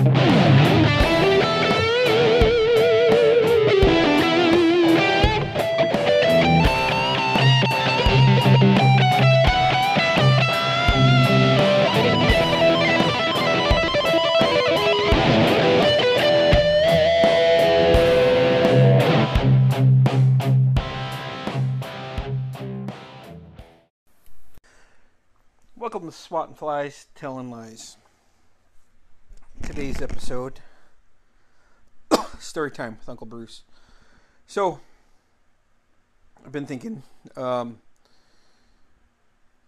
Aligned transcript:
Welcome 0.00 0.14
to 26.06 26.12
Swat 26.12 26.48
and 26.48 26.56
Flies, 26.56 27.08
Telling 27.14 27.50
Lies. 27.50 27.98
Today's 29.70 30.02
episode 30.02 30.58
Story 32.40 32.72
Time 32.72 32.96
with 32.98 33.08
Uncle 33.08 33.28
Bruce. 33.28 33.62
So, 34.48 34.80
I've 36.44 36.50
been 36.50 36.66
thinking 36.66 37.04
um, 37.36 37.78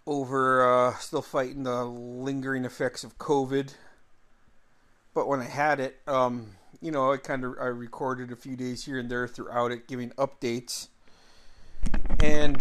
over 0.04 0.88
uh, 0.88 0.94
still 0.96 1.22
fighting 1.22 1.62
the 1.62 1.84
lingering 1.84 2.64
effects 2.64 3.04
of 3.04 3.16
COVID. 3.18 3.74
But 5.14 5.28
when 5.28 5.38
I 5.38 5.44
had 5.44 5.78
it, 5.78 6.00
um, 6.08 6.56
you 6.80 6.90
know, 6.90 7.12
I 7.12 7.16
kind 7.18 7.44
of 7.44 7.54
I 7.60 7.66
recorded 7.66 8.32
a 8.32 8.36
few 8.36 8.56
days 8.56 8.84
here 8.84 8.98
and 8.98 9.08
there 9.08 9.28
throughout 9.28 9.70
it, 9.70 9.86
giving 9.86 10.10
updates. 10.18 10.88
And 12.18 12.60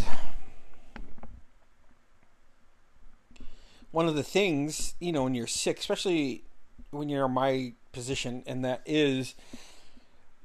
one 3.90 4.08
of 4.08 4.14
the 4.14 4.22
things, 4.22 4.94
you 5.00 5.12
know, 5.12 5.24
when 5.24 5.34
you're 5.34 5.48
sick, 5.48 5.80
especially 5.80 6.44
when 6.92 7.10
you're 7.10 7.28
my 7.28 7.74
position, 7.92 8.44
and 8.46 8.64
that 8.64 8.82
is 8.86 9.36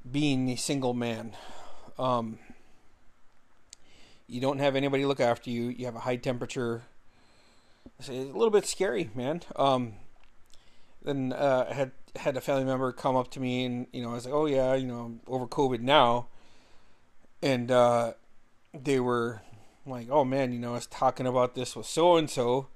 being 0.09 0.49
a 0.49 0.55
single 0.55 0.93
man. 0.93 1.33
Um, 1.99 2.39
you 4.27 4.41
don't 4.41 4.59
have 4.59 4.75
anybody 4.75 5.05
look 5.05 5.19
after 5.19 5.49
you. 5.49 5.69
You 5.69 5.85
have 5.85 5.95
a 5.95 5.99
high 5.99 6.15
temperature. 6.15 6.83
It's 7.99 8.09
a 8.09 8.11
little 8.11 8.49
bit 8.49 8.65
scary, 8.65 9.09
man. 9.15 9.41
Um, 9.55 9.93
then 11.03 11.33
uh, 11.33 11.67
I 11.69 11.73
had 11.73 11.91
had 12.17 12.35
a 12.37 12.41
family 12.41 12.65
member 12.65 12.91
come 12.91 13.15
up 13.15 13.31
to 13.31 13.39
me, 13.39 13.65
and 13.65 13.87
you 13.93 14.01
know, 14.01 14.11
I 14.11 14.13
was 14.13 14.25
like, 14.25 14.33
"Oh 14.33 14.45
yeah, 14.45 14.73
you 14.73 14.87
know, 14.87 14.99
I'm 14.99 15.19
over 15.27 15.47
COVID 15.47 15.81
now," 15.81 16.27
and 17.41 17.71
uh, 17.71 18.13
they 18.73 18.99
were 18.99 19.41
like, 19.85 20.09
"Oh 20.09 20.25
man, 20.25 20.51
you 20.51 20.59
know, 20.59 20.71
I 20.71 20.75
was 20.75 20.87
talking 20.87 21.25
about 21.25 21.55
this 21.55 21.75
with 21.75 21.85
so 21.85 22.17
and 22.17 22.29
so." 22.29 22.67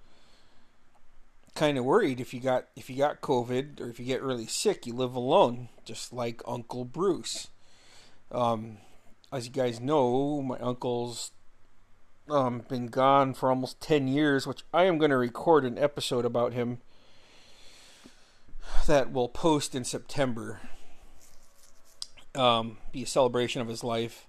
Kind 1.56 1.78
of 1.78 1.86
worried 1.86 2.20
if 2.20 2.34
you 2.34 2.40
got 2.40 2.68
if 2.76 2.90
you 2.90 2.98
got 2.98 3.22
COVID 3.22 3.82
or 3.82 3.90
if 3.90 4.00
you 4.00 4.06
get 4.06 4.22
really 4.22 4.48
sick, 4.48 4.86
you 4.86 4.94
live 4.94 5.16
alone, 5.16 5.70
just 5.86 6.14
like 6.14 6.42
Uncle 6.48 6.86
Bruce. 6.86 7.48
Um, 8.32 8.78
as 9.32 9.46
you 9.46 9.52
guys 9.52 9.80
know, 9.80 10.42
my 10.42 10.58
uncle's 10.60 11.32
um, 12.30 12.64
been 12.68 12.88
gone 12.88 13.34
for 13.34 13.50
almost 13.50 13.82
ten 13.82 14.08
years, 14.08 14.48
which 14.48 14.64
I 14.74 14.86
am 14.86 14.98
going 14.98 15.12
to 15.12 15.18
record 15.18 15.66
an 15.66 15.78
episode 15.78 16.26
about 16.26 16.54
him 16.54 16.80
that 18.88 19.12
will 19.12 19.30
post 19.30 19.76
in 19.76 19.84
September. 19.84 20.62
Um, 22.34 22.78
be 22.94 23.04
a 23.04 23.08
celebration 23.08 23.62
of 23.62 23.68
his 23.68 23.84
life. 23.84 24.26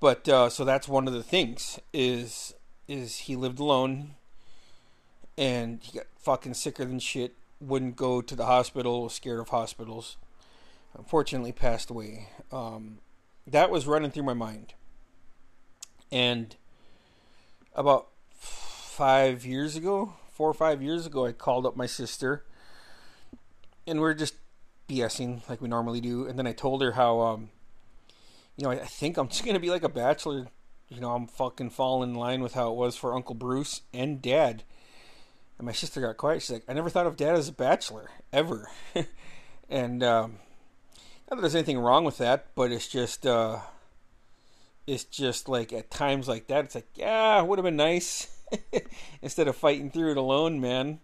But 0.00 0.28
uh, 0.28 0.48
so 0.48 0.64
that's 0.64 0.88
one 0.88 1.06
of 1.06 1.14
the 1.14 1.22
things 1.22 1.78
is 1.92 2.54
is 2.86 3.18
he 3.18 3.36
lived 3.36 3.58
alone 3.58 4.14
and 5.38 5.78
he 5.84 5.96
got 5.96 6.06
fucking 6.18 6.54
sicker 6.54 6.84
than 6.84 6.98
shit. 6.98 7.34
Wouldn't 7.60 7.96
go 7.96 8.20
to 8.20 8.36
the 8.36 8.46
hospital. 8.46 9.04
Was 9.04 9.14
scared 9.14 9.38
of 9.38 9.48
hospitals. 9.50 10.16
Unfortunately, 10.96 11.52
passed 11.52 11.90
away. 11.90 12.30
Um, 12.50 12.98
that 13.46 13.70
was 13.70 13.86
running 13.86 14.10
through 14.10 14.24
my 14.24 14.34
mind. 14.34 14.74
And 16.10 16.56
about 17.74 18.08
five 18.34 19.46
years 19.46 19.76
ago, 19.76 20.14
four 20.32 20.50
or 20.50 20.54
five 20.54 20.82
years 20.82 21.06
ago, 21.06 21.26
I 21.26 21.32
called 21.32 21.66
up 21.66 21.76
my 21.76 21.86
sister, 21.86 22.44
and 23.86 24.00
we 24.00 24.08
are 24.08 24.14
just 24.14 24.34
BSing 24.88 25.48
like 25.48 25.60
we 25.60 25.68
normally 25.68 26.00
do. 26.00 26.26
And 26.26 26.36
then 26.38 26.48
I 26.48 26.52
told 26.52 26.82
her 26.82 26.92
how, 26.92 27.20
um, 27.20 27.50
you 28.56 28.64
know, 28.64 28.70
I, 28.70 28.80
I 28.80 28.86
think 28.86 29.16
I'm 29.16 29.28
just 29.28 29.44
gonna 29.44 29.60
be 29.60 29.70
like 29.70 29.84
a 29.84 29.88
bachelor. 29.88 30.48
You 30.88 31.00
know, 31.00 31.14
I'm 31.14 31.26
fucking 31.28 31.70
falling 31.70 32.10
in 32.10 32.16
line 32.16 32.40
with 32.40 32.54
how 32.54 32.72
it 32.72 32.76
was 32.76 32.96
for 32.96 33.14
Uncle 33.14 33.34
Bruce 33.34 33.82
and 33.92 34.20
Dad 34.20 34.64
and 35.58 35.66
my 35.66 35.72
sister 35.72 36.00
got 36.00 36.16
quiet. 36.16 36.42
She's 36.42 36.52
like, 36.52 36.64
I 36.68 36.72
never 36.72 36.88
thought 36.88 37.06
of 37.06 37.16
dad 37.16 37.34
as 37.34 37.48
a 37.48 37.52
bachelor, 37.52 38.10
ever. 38.32 38.70
and 39.68 40.02
um, 40.02 40.38
not 41.28 41.36
that 41.36 41.40
there's 41.40 41.54
anything 41.54 41.78
wrong 41.78 42.04
with 42.04 42.18
that, 42.18 42.46
but 42.54 42.70
it's 42.70 42.88
just, 42.88 43.26
uh, 43.26 43.58
it's 44.86 45.04
just 45.04 45.48
like 45.48 45.72
at 45.72 45.90
times 45.90 46.28
like 46.28 46.46
that, 46.46 46.66
it's 46.66 46.74
like, 46.76 46.88
yeah, 46.94 47.42
would 47.42 47.58
have 47.58 47.64
been 47.64 47.76
nice 47.76 48.28
instead 49.22 49.48
of 49.48 49.56
fighting 49.56 49.90
through 49.90 50.12
it 50.12 50.16
alone, 50.16 50.60
man. 50.60 51.00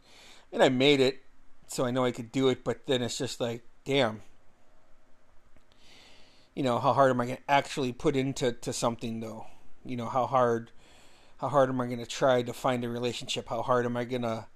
And 0.52 0.62
I 0.62 0.68
made 0.68 1.00
it, 1.00 1.22
so 1.66 1.84
I 1.84 1.90
know 1.90 2.04
I 2.04 2.12
could 2.12 2.30
do 2.30 2.48
it, 2.48 2.62
but 2.62 2.86
then 2.86 3.02
it's 3.02 3.18
just 3.18 3.40
like, 3.40 3.62
damn. 3.84 4.22
You 6.54 6.62
know, 6.62 6.78
how 6.78 6.92
hard 6.92 7.10
am 7.10 7.20
I 7.20 7.26
going 7.26 7.36
to 7.38 7.50
actually 7.50 7.92
put 7.92 8.14
into 8.14 8.52
to 8.52 8.72
something, 8.72 9.18
though? 9.18 9.46
You 9.84 9.96
know, 9.96 10.06
how 10.06 10.26
hard 10.26 10.70
how 11.44 11.50
hard 11.50 11.68
am 11.68 11.78
I 11.78 11.84
going 11.84 11.98
to 11.98 12.06
try 12.06 12.40
to 12.40 12.54
find 12.54 12.84
a 12.84 12.88
relationship? 12.88 13.50
How 13.50 13.60
hard 13.60 13.84
am 13.84 13.98
I 13.98 14.04
going 14.04 14.22
to 14.22 14.46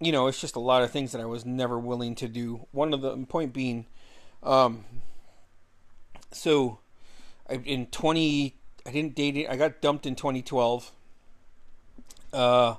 you 0.00 0.10
know, 0.10 0.28
it's 0.28 0.40
just 0.40 0.56
a 0.56 0.60
lot 0.60 0.82
of 0.82 0.90
things 0.90 1.12
that 1.12 1.20
I 1.20 1.26
was 1.26 1.44
never 1.44 1.78
willing 1.78 2.14
to 2.16 2.28
do. 2.28 2.66
One 2.70 2.94
of 2.94 3.02
the 3.02 3.16
point 3.26 3.52
being 3.52 3.86
um 4.42 4.84
so 6.32 6.78
I, 7.50 7.54
in 7.54 7.86
20 7.86 8.56
I 8.86 8.90
didn't 8.90 9.14
date 9.14 9.36
it. 9.36 9.48
I 9.50 9.56
got 9.56 9.82
dumped 9.82 10.06
in 10.06 10.14
2012. 10.14 10.90
Uh 12.32 12.76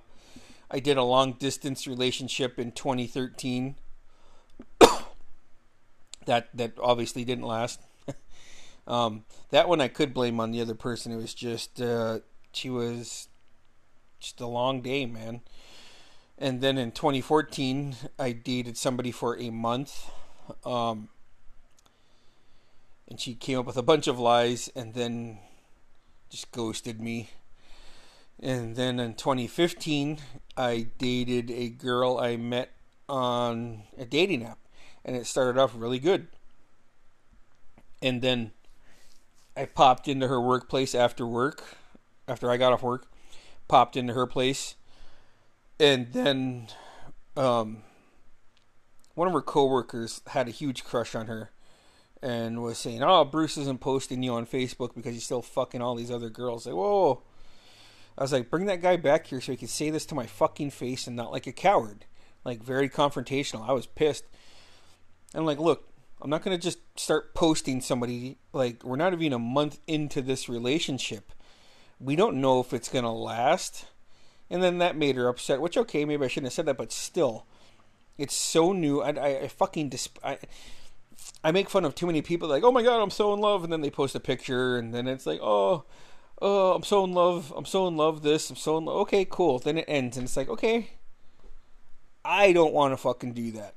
I 0.72 0.80
did 0.80 0.98
a 0.98 1.04
long 1.04 1.34
distance 1.34 1.86
relationship 1.86 2.58
in 2.58 2.72
2013. 2.72 3.76
that 6.26 6.50
that 6.56 6.74
obviously 6.82 7.24
didn't 7.24 7.46
last. 7.46 7.82
um, 8.88 9.26
that 9.52 9.70
one 9.70 9.80
I 9.80 9.88
could 9.90 10.12
blame 10.12 10.40
on 10.40 10.52
the 10.52 10.62
other 10.62 10.76
person. 10.76 11.12
It 11.12 11.18
was 11.18 11.34
just 11.36 11.80
uh, 11.80 12.20
she 12.52 12.70
was 12.70 13.28
just 14.20 14.42
a 14.42 14.48
long 14.48 14.82
day, 14.82 15.06
man. 15.06 15.42
And 16.38 16.62
then 16.62 16.78
in 16.78 16.92
2014, 16.92 17.96
I 18.20 18.32
dated 18.32 18.78
somebody 18.78 19.12
for 19.12 19.38
a 19.40 19.50
month. 19.50 20.10
Um, 20.66 21.10
and 23.08 23.20
she 23.20 23.34
came 23.34 23.60
up 23.60 23.66
with 23.66 23.78
a 23.78 23.84
bunch 23.84 24.08
of 24.08 24.20
lies 24.20 24.70
and 24.76 24.94
then 24.94 25.40
just 26.30 26.52
ghosted 26.52 27.02
me. 27.02 27.30
And 28.40 28.76
then 28.76 29.00
in 29.00 29.16
2015, 29.16 30.20
I 30.56 30.88
dated 30.98 31.50
a 31.50 31.70
girl 31.70 32.20
I 32.20 32.38
met 32.38 32.72
on 33.10 33.84
a 33.98 34.06
dating 34.06 34.46
app. 34.46 34.60
And 35.04 35.16
it 35.16 35.26
started 35.26 35.60
off 35.60 35.72
really 35.76 36.00
good. 36.00 36.28
And 38.02 38.22
then 38.22 38.52
I 39.56 39.66
popped 39.66 40.08
into 40.08 40.28
her 40.28 40.40
workplace 40.40 40.94
after 40.94 41.26
work 41.26 41.64
after 42.28 42.50
I 42.50 42.58
got 42.58 42.74
off 42.74 42.84
work, 42.84 43.08
popped 43.68 43.96
into 43.96 44.14
her 44.14 44.28
place, 44.28 44.76
and 45.80 46.12
then 46.14 46.68
um, 47.36 47.84
one 49.16 49.28
of 49.28 49.34
her 49.34 49.42
coworkers 49.42 50.22
had 50.28 50.48
a 50.48 50.52
huge 50.52 50.84
crush 50.84 51.16
on 51.16 51.28
her 51.28 51.52
and 52.22 52.62
was 52.62 52.78
saying, 52.78 53.04
"Oh, 53.04 53.24
Bruce 53.24 53.58
isn't 53.58 53.80
posting 53.80 54.24
you 54.24 54.34
on 54.34 54.46
Facebook 54.46 54.96
because 54.96 55.14
he's 55.14 55.26
still 55.26 55.42
fucking 55.42 55.82
all 55.82 55.96
these 55.96 56.12
other 56.12 56.30
girls." 56.30 56.66
Like, 56.66 56.76
whoa. 56.76 57.22
I 58.18 58.24
was 58.24 58.34
like, 58.34 58.50
bring 58.50 58.66
that 58.66 58.82
guy 58.82 58.98
back 58.98 59.28
here 59.28 59.40
so 59.40 59.52
he 59.52 59.58
can 59.58 59.68
say 59.68 59.92
this 59.92 60.06
to 60.08 60.16
my 60.16 60.26
fucking 60.26 60.72
face 60.72 61.06
and 61.06 61.16
not 61.16 61.32
like 61.32 61.46
a 61.46 61.52
coward. 61.52 62.06
Like, 62.44 62.64
very 62.64 62.90
confrontational. 62.90 63.70
I 63.70 63.74
was 63.74 63.86
pissed. 63.86 64.26
And 65.36 65.46
like, 65.46 65.60
look, 65.60 65.88
I'm 66.20 66.32
not 66.32 66.42
to 66.44 66.58
just 66.58 66.80
start 67.00 67.36
posting 67.36 67.80
somebody. 67.80 68.38
Like, 68.54 68.84
we're 68.84 68.96
not 68.96 69.14
even 69.14 69.34
a 69.34 69.40
month 69.40 69.80
into 69.86 70.24
this 70.24 70.50
relationship 70.50 71.32
we 72.00 72.16
don't 72.16 72.42
know 72.42 72.60
if 72.60 72.74
it's 72.74 72.90
going 72.90 73.06
to 73.06 73.12
last. 73.12 73.86
And 74.50 74.64
then 74.64 74.78
that 74.78 74.96
made 74.96 75.16
her 75.16 75.28
upset, 75.28 75.62
which, 75.62 75.78
okay, 75.78 76.06
maybe 76.06 76.24
I 76.24 76.28
shouldn't 76.28 76.48
have 76.48 76.54
said 76.54 76.66
that, 76.68 76.78
but 76.78 76.92
still, 76.92 77.46
it's 78.18 78.36
so 78.36 78.72
new. 78.72 79.02
I, 79.02 79.10
I, 79.10 79.28
I 79.42 79.48
fucking 79.48 79.90
disp- 79.90 80.20
I, 80.24 80.38
I 81.44 81.52
make 81.52 81.70
fun 81.70 81.84
of 81.84 81.96
too 81.96 82.08
many 82.08 82.22
people, 82.22 82.48
like, 82.48 82.64
oh 82.64 82.72
my 82.72 82.82
god, 82.84 83.02
I'm 83.02 83.10
so 83.10 83.34
in 83.34 83.40
love. 83.42 83.64
And 83.64 83.74
then 83.74 83.82
they 83.82 83.90
post 83.90 84.16
a 84.16 84.20
picture, 84.20 84.78
and 84.78 84.94
then 84.94 85.08
it's 85.08 85.26
like, 85.26 85.42
oh, 85.42 85.84
oh, 86.42 86.74
I'm 86.74 86.84
so 86.84 87.04
in 87.04 87.14
love. 87.14 87.54
I'm 87.56 87.66
so 87.66 87.88
in 87.88 87.98
love. 87.98 88.24
This, 88.24 88.50
I'm 88.50 88.56
so 88.56 88.78
in 88.78 88.86
love. 88.86 88.98
Okay, 89.02 89.26
cool. 89.30 89.60
Then 89.60 89.78
it 89.78 89.86
ends, 89.88 90.18
and 90.18 90.26
it's 90.26 90.38
like, 90.38 90.50
okay, 90.50 90.92
I 92.24 92.54
don't 92.54 92.74
want 92.74 92.94
to 92.94 92.98
fucking 92.98 93.34
do 93.34 93.52
that. 93.52 93.76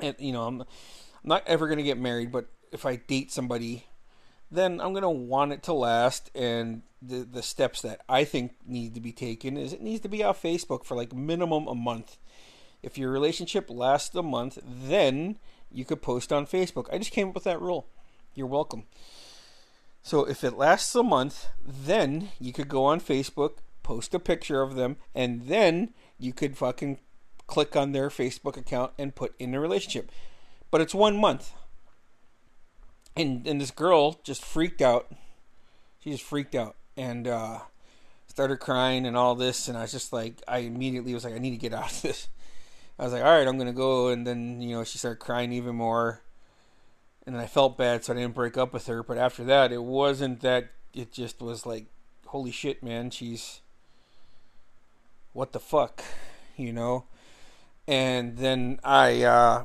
And, 0.00 0.16
you 0.18 0.32
know, 0.32 0.46
I'm, 0.46 0.62
I'm 0.62 0.66
not 1.24 1.46
ever 1.46 1.66
going 1.66 1.78
to 1.78 1.84
get 1.84 1.98
married, 1.98 2.32
but 2.32 2.46
if 2.72 2.86
I 2.86 2.96
date 2.96 3.30
somebody, 3.30 3.84
then 4.52 4.80
I'm 4.80 4.92
going 4.92 5.02
to 5.02 5.10
want 5.10 5.52
it 5.52 5.62
to 5.64 5.72
last. 5.72 6.30
And 6.34 6.82
the 7.00 7.24
the 7.24 7.42
steps 7.42 7.82
that 7.82 8.02
I 8.08 8.24
think 8.24 8.52
need 8.66 8.94
to 8.94 9.00
be 9.00 9.12
taken 9.12 9.56
is 9.56 9.72
it 9.72 9.82
needs 9.82 10.02
to 10.02 10.08
be 10.08 10.22
off 10.22 10.42
Facebook 10.42 10.84
for 10.84 10.94
like 10.96 11.12
minimum 11.12 11.66
a 11.66 11.74
month. 11.74 12.18
If 12.82 12.98
your 12.98 13.10
relationship 13.10 13.70
lasts 13.70 14.14
a 14.14 14.22
month, 14.22 14.58
then 14.64 15.38
you 15.70 15.84
could 15.84 16.02
post 16.02 16.32
on 16.32 16.46
Facebook. 16.46 16.86
I 16.92 16.98
just 16.98 17.12
came 17.12 17.28
up 17.28 17.34
with 17.34 17.44
that 17.44 17.60
rule. 17.60 17.86
You're 18.34 18.46
welcome. 18.46 18.84
So 20.02 20.24
if 20.24 20.42
it 20.42 20.58
lasts 20.58 20.94
a 20.94 21.02
month, 21.02 21.48
then 21.64 22.30
you 22.40 22.52
could 22.52 22.68
go 22.68 22.84
on 22.84 23.00
Facebook, 23.00 23.58
post 23.82 24.14
a 24.14 24.18
picture 24.18 24.60
of 24.60 24.74
them, 24.74 24.96
and 25.14 25.46
then 25.46 25.94
you 26.18 26.32
could 26.32 26.56
fucking 26.56 26.98
click 27.46 27.76
on 27.76 27.92
their 27.92 28.08
Facebook 28.08 28.56
account 28.56 28.92
and 28.98 29.14
put 29.14 29.34
in 29.38 29.54
a 29.54 29.60
relationship. 29.60 30.10
But 30.70 30.80
it's 30.80 30.94
one 30.94 31.16
month. 31.16 31.52
And 33.16 33.46
and 33.46 33.60
this 33.60 33.70
girl 33.70 34.20
just 34.22 34.44
freaked 34.44 34.80
out. 34.80 35.10
She 36.00 36.10
just 36.10 36.24
freaked 36.24 36.54
out 36.54 36.76
and 36.96 37.28
uh, 37.28 37.60
started 38.26 38.58
crying 38.58 39.06
and 39.06 39.16
all 39.16 39.34
this 39.34 39.68
and 39.68 39.76
I 39.76 39.82
was 39.82 39.92
just 39.92 40.12
like 40.12 40.42
I 40.48 40.58
immediately 40.58 41.14
was 41.14 41.24
like 41.24 41.34
I 41.34 41.38
need 41.38 41.50
to 41.50 41.56
get 41.56 41.74
out 41.74 41.92
of 41.92 42.02
this. 42.02 42.28
I 42.98 43.04
was 43.04 43.12
like, 43.12 43.22
all 43.22 43.36
right, 43.36 43.46
I'm 43.46 43.58
gonna 43.58 43.72
go 43.72 44.08
and 44.08 44.26
then, 44.26 44.60
you 44.60 44.76
know, 44.76 44.84
she 44.84 44.98
started 44.98 45.18
crying 45.18 45.52
even 45.52 45.76
more 45.76 46.22
and 47.26 47.34
then 47.34 47.42
I 47.42 47.46
felt 47.46 47.78
bad, 47.78 48.04
so 48.04 48.12
I 48.12 48.16
didn't 48.16 48.34
break 48.34 48.56
up 48.56 48.72
with 48.72 48.86
her. 48.86 49.02
But 49.02 49.18
after 49.18 49.44
that, 49.44 49.72
it 49.72 49.82
wasn't 49.82 50.40
that. 50.40 50.70
It 50.92 51.12
just 51.12 51.40
was 51.40 51.64
like, 51.64 51.86
holy 52.26 52.50
shit, 52.50 52.82
man, 52.82 53.10
she's 53.10 53.60
what 55.32 55.52
the 55.52 55.60
fuck, 55.60 56.04
you 56.56 56.72
know. 56.72 57.04
And 57.86 58.36
then 58.38 58.80
I 58.84 59.22
uh, 59.22 59.64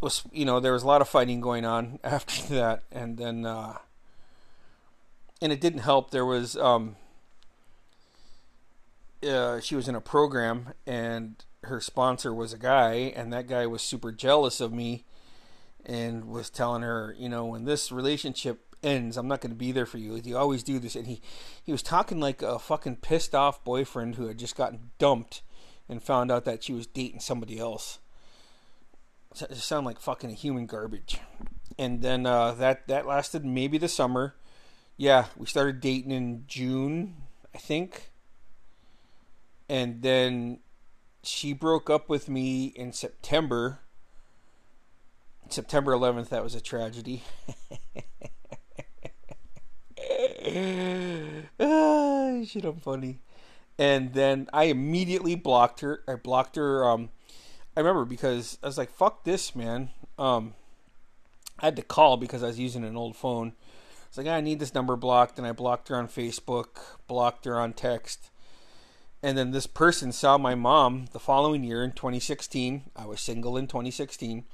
was, 0.00 0.24
you 0.32 0.44
know, 0.44 0.60
there 0.60 0.72
was 0.72 0.82
a 0.82 0.86
lot 0.86 1.00
of 1.00 1.08
fighting 1.08 1.40
going 1.40 1.64
on 1.64 1.98
after 2.04 2.42
that, 2.54 2.82
and 2.90 3.18
then 3.18 3.46
uh, 3.46 3.78
and 5.40 5.52
it 5.52 5.60
didn't 5.60 5.80
help. 5.80 6.10
There 6.10 6.26
was 6.26 6.56
um, 6.56 6.96
uh, 9.26 9.60
she 9.60 9.74
was 9.74 9.88
in 9.88 9.94
a 9.94 10.00
program, 10.00 10.74
and 10.86 11.44
her 11.64 11.80
sponsor 11.80 12.32
was 12.32 12.52
a 12.52 12.58
guy, 12.58 13.12
and 13.14 13.32
that 13.32 13.46
guy 13.46 13.66
was 13.66 13.82
super 13.82 14.12
jealous 14.12 14.60
of 14.60 14.72
me 14.72 15.04
and 15.84 16.26
was 16.26 16.50
telling 16.50 16.82
her, 16.82 17.14
you 17.18 17.28
know, 17.28 17.46
when 17.46 17.64
this 17.64 17.90
relationship 17.90 18.76
ends, 18.82 19.16
I'm 19.16 19.28
not 19.28 19.40
going 19.40 19.50
to 19.50 19.56
be 19.56 19.72
there 19.72 19.86
for 19.86 19.98
you. 19.98 20.20
You 20.22 20.36
always 20.36 20.62
do 20.62 20.78
this. 20.78 20.96
And 20.96 21.06
he, 21.06 21.20
he 21.62 21.72
was 21.72 21.82
talking 21.82 22.20
like 22.20 22.42
a 22.42 22.58
fucking 22.58 22.96
pissed 22.96 23.34
off 23.34 23.64
boyfriend 23.64 24.14
who 24.14 24.26
had 24.26 24.38
just 24.38 24.56
gotten 24.56 24.90
dumped 24.98 25.42
and 25.88 26.02
found 26.02 26.30
out 26.30 26.44
that 26.44 26.62
she 26.62 26.72
was 26.72 26.86
dating 26.86 27.20
somebody 27.20 27.58
else. 27.58 27.98
Sounded 29.34 29.86
like 29.86 30.00
fucking 30.00 30.30
human 30.30 30.66
garbage. 30.66 31.18
And 31.78 32.02
then 32.02 32.26
uh, 32.26 32.52
that 32.52 32.88
that 32.88 33.06
lasted 33.06 33.44
maybe 33.44 33.78
the 33.78 33.88
summer. 33.88 34.34
Yeah, 34.96 35.26
we 35.36 35.46
started 35.46 35.80
dating 35.80 36.10
in 36.10 36.44
June, 36.46 37.16
I 37.54 37.58
think. 37.58 38.10
And 39.68 40.02
then 40.02 40.60
she 41.22 41.52
broke 41.52 41.88
up 41.88 42.08
with 42.08 42.28
me 42.28 42.66
in 42.66 42.92
September 42.92 43.80
September 45.52 45.92
11th, 45.92 46.28
that 46.28 46.42
was 46.42 46.54
a 46.54 46.60
tragedy. 46.60 47.22
ah, 51.60 52.42
shit, 52.44 52.64
I'm 52.64 52.78
funny. 52.80 53.20
And 53.78 54.12
then 54.12 54.48
I 54.52 54.64
immediately 54.64 55.34
blocked 55.34 55.80
her. 55.80 56.02
I 56.06 56.14
blocked 56.16 56.56
her. 56.56 56.84
Um, 56.88 57.10
I 57.80 57.82
remember 57.82 58.04
because 58.04 58.58
I 58.62 58.66
was 58.66 58.76
like, 58.76 58.90
"Fuck 58.90 59.24
this, 59.24 59.56
man." 59.56 59.88
Um, 60.18 60.52
I 61.60 61.64
had 61.64 61.76
to 61.76 61.82
call 61.82 62.18
because 62.18 62.42
I 62.42 62.48
was 62.48 62.58
using 62.58 62.84
an 62.84 62.94
old 62.94 63.16
phone. 63.16 63.54
It's 64.06 64.18
like 64.18 64.26
I 64.26 64.42
need 64.42 64.60
this 64.60 64.74
number 64.74 64.96
blocked, 64.96 65.38
and 65.38 65.46
I 65.46 65.52
blocked 65.52 65.88
her 65.88 65.96
on 65.96 66.06
Facebook, 66.06 66.98
blocked 67.08 67.46
her 67.46 67.58
on 67.58 67.72
text, 67.72 68.28
and 69.22 69.38
then 69.38 69.52
this 69.52 69.66
person 69.66 70.12
saw 70.12 70.36
my 70.36 70.54
mom 70.54 71.06
the 71.12 71.18
following 71.18 71.64
year 71.64 71.82
in 71.82 71.92
2016. 71.92 72.90
I 72.94 73.06
was 73.06 73.18
single 73.18 73.56
in 73.56 73.66
2016 73.66 74.44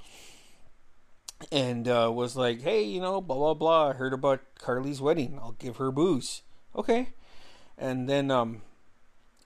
and 1.51 1.89
uh, 1.89 2.09
was 2.15 2.37
like, 2.37 2.63
"Hey, 2.63 2.85
you 2.85 3.01
know, 3.01 3.21
blah 3.21 3.35
blah 3.35 3.55
blah. 3.55 3.89
I 3.89 3.93
heard 3.95 4.13
about 4.13 4.41
Carly's 4.61 5.01
wedding. 5.01 5.37
I'll 5.43 5.57
give 5.59 5.79
her 5.79 5.91
booze." 5.91 6.43
Okay, 6.77 7.09
and 7.77 8.09
then 8.09 8.31
um, 8.31 8.63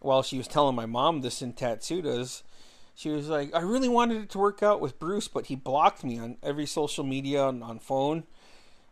while 0.00 0.22
she 0.22 0.36
was 0.36 0.48
telling 0.48 0.76
my 0.76 0.84
mom 0.84 1.22
this 1.22 1.40
in 1.40 1.54
Tatsudas, 1.54 2.42
she 2.94 3.10
was 3.10 3.28
like, 3.28 3.54
"I 3.54 3.60
really 3.60 3.88
wanted 3.88 4.22
it 4.22 4.30
to 4.30 4.38
work 4.38 4.62
out 4.62 4.80
with 4.80 4.98
Bruce, 4.98 5.28
but 5.28 5.46
he 5.46 5.56
blocked 5.56 6.04
me 6.04 6.18
on 6.18 6.36
every 6.42 6.66
social 6.66 7.04
media 7.04 7.48
and 7.48 7.62
on 7.62 7.78
phone." 7.78 8.24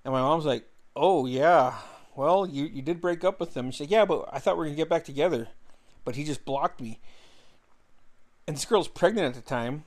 And 0.04 0.12
my 0.12 0.20
mom's 0.20 0.46
like, 0.46 0.64
"Oh 0.96 1.26
yeah, 1.26 1.74
well 2.16 2.46
you 2.46 2.64
you 2.64 2.82
did 2.82 3.00
break 3.00 3.24
up 3.24 3.40
with 3.40 3.56
him." 3.56 3.70
She's 3.70 3.80
like, 3.80 3.90
"Yeah, 3.90 4.04
but 4.04 4.28
I 4.32 4.38
thought 4.38 4.56
we 4.56 4.60
were 4.60 4.66
gonna 4.66 4.76
get 4.76 4.88
back 4.88 5.04
together, 5.04 5.48
but 6.04 6.16
he 6.16 6.24
just 6.24 6.44
blocked 6.44 6.80
me." 6.80 7.00
And 8.46 8.56
this 8.56 8.64
girl's 8.64 8.88
pregnant 8.88 9.36
at 9.36 9.44
the 9.44 9.48
time, 9.48 9.84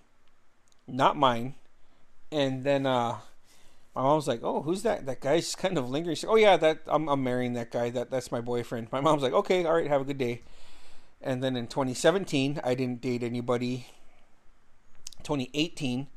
not 0.87 1.17
mine 1.17 1.55
and 2.31 2.63
then 2.63 2.85
uh, 2.85 3.17
my 3.95 4.01
mom's 4.01 4.27
like, 4.27 4.41
"Oh, 4.43 4.61
who's 4.61 4.83
that? 4.83 5.05
That 5.05 5.19
guy's 5.19 5.55
kind 5.55 5.77
of 5.77 5.89
lingering." 5.89 6.15
She's 6.15 6.23
like, 6.23 6.33
"Oh 6.33 6.37
yeah, 6.37 6.57
that 6.57 6.79
I'm 6.87 7.09
I'm 7.09 7.23
marrying 7.23 7.53
that 7.53 7.71
guy. 7.71 7.89
That 7.89 8.09
that's 8.09 8.31
my 8.31 8.41
boyfriend." 8.41 8.91
My 8.91 9.01
mom's 9.01 9.21
like, 9.21 9.33
"Okay, 9.33 9.65
all 9.65 9.73
right, 9.75 9.87
have 9.87 10.01
a 10.01 10.05
good 10.05 10.17
day." 10.17 10.41
And 11.21 11.43
then 11.43 11.55
in 11.55 11.67
2017, 11.67 12.61
I 12.63 12.73
didn't 12.73 13.01
date 13.01 13.21
anybody. 13.21 13.87
2018, 15.23 16.07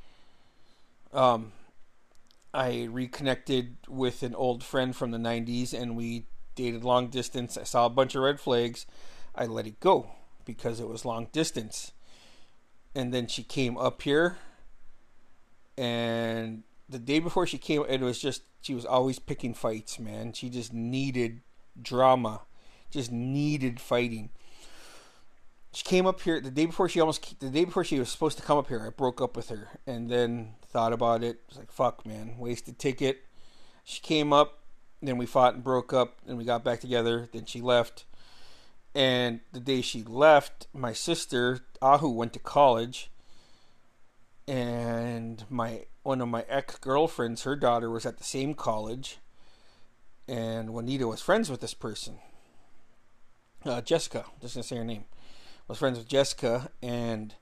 um, 1.13 1.53
I 2.53 2.85
reconnected 2.91 3.77
with 3.89 4.23
an 4.23 4.35
old 4.35 4.63
friend 4.63 4.95
from 4.95 5.11
the 5.11 5.19
90s, 5.19 5.73
and 5.73 5.97
we 5.97 6.27
dated 6.55 6.85
long 6.85 7.09
distance. 7.09 7.57
I 7.57 7.65
saw 7.65 7.87
a 7.87 7.91
bunch 7.91 8.15
of 8.15 8.23
red 8.23 8.41
flags. 8.41 8.87
I 9.35 9.47
let 9.47 9.67
it 9.67 9.81
go 9.81 10.11
because 10.45 10.81
it 10.81 10.89
was 10.89 11.05
long 11.05 11.29
distance. 11.33 11.93
And 12.95 13.13
then 13.13 13.27
she 13.27 13.43
came 13.43 13.77
up 13.77 14.03
here 14.03 14.37
and 15.77 16.63
the 16.89 16.99
day 16.99 17.19
before 17.19 17.47
she 17.47 17.59
came, 17.59 17.85
it 17.89 18.01
was 18.01 18.19
just 18.19 18.43
she 18.61 18.75
was 18.75 18.87
always 18.87 19.19
picking 19.19 19.55
fights, 19.55 19.99
man. 19.99 20.33
She 20.33 20.49
just 20.49 20.73
needed 20.73 21.41
drama, 21.81 22.43
just 22.91 23.11
needed 23.11 23.81
fighting. 23.81 24.31
She 25.75 25.83
came 25.83 26.07
up 26.07 26.21
here 26.21 26.41
the 26.41 26.51
day 26.51 26.67
before 26.67 26.89
she 26.89 27.01
almost 27.01 27.41
the 27.41 27.51
day 27.51 27.65
before 27.65 27.85
she 27.85 27.99
was 27.99 28.09
supposed 28.09 28.39
to 28.39 28.45
come 28.45 28.59
up 28.59 28.69
here. 28.69 28.85
I 28.87 28.91
broke 28.91 29.21
up 29.21 29.37
with 29.37 29.49
her, 29.49 29.81
and 29.87 30.09
then 30.09 30.55
thought 30.67 30.93
about 30.93 31.23
it. 31.25 31.41
It's 31.49 31.59
like, 31.59 31.73
fuck, 31.73 32.07
man, 32.07 32.37
wasted 32.39 32.79
ticket. 32.79 33.25
She 33.83 34.01
came 34.01 34.33
up, 34.33 34.61
then 35.03 35.19
we 35.19 35.27
fought 35.27 35.55
and 35.55 35.65
broke 35.65 35.93
up, 35.93 36.19
and 36.27 36.39
we 36.39 36.45
got 36.45 36.65
back 36.65 36.81
together. 36.81 37.29
Then 37.33 37.45
she 37.45 37.61
left, 37.61 38.05
and 38.95 39.41
the 39.53 39.61
day 39.61 39.81
she 39.81 40.03
left, 40.03 40.69
my 40.73 40.93
sister 40.93 41.61
Ahu 41.83 42.09
went 42.09 42.33
to 42.35 42.39
college 42.39 43.11
and 44.47 45.45
my 45.49 45.85
one 46.03 46.21
of 46.21 46.29
my 46.29 46.45
ex 46.49 46.77
girlfriends, 46.77 47.45
her 47.45 47.57
daughter 47.57 47.91
was 47.91 48.05
at 48.05 48.19
the 48.19 48.25
same 48.25 48.55
college, 48.55 49.19
and 50.29 50.71
Juanita 50.71 51.09
was 51.09 51.21
friends 51.23 51.51
with 51.51 51.61
this 51.61 51.75
person. 51.75 52.19
Uh, 53.65 53.81
Jessica, 53.81 54.27
just 54.43 54.55
gonna 54.55 54.65
say 54.65 54.77
her 54.77 54.85
name, 54.85 55.07
was 55.69 55.79
friends 55.79 55.99
with 55.99 56.09
Jessica, 56.09 56.71
and 56.83 57.35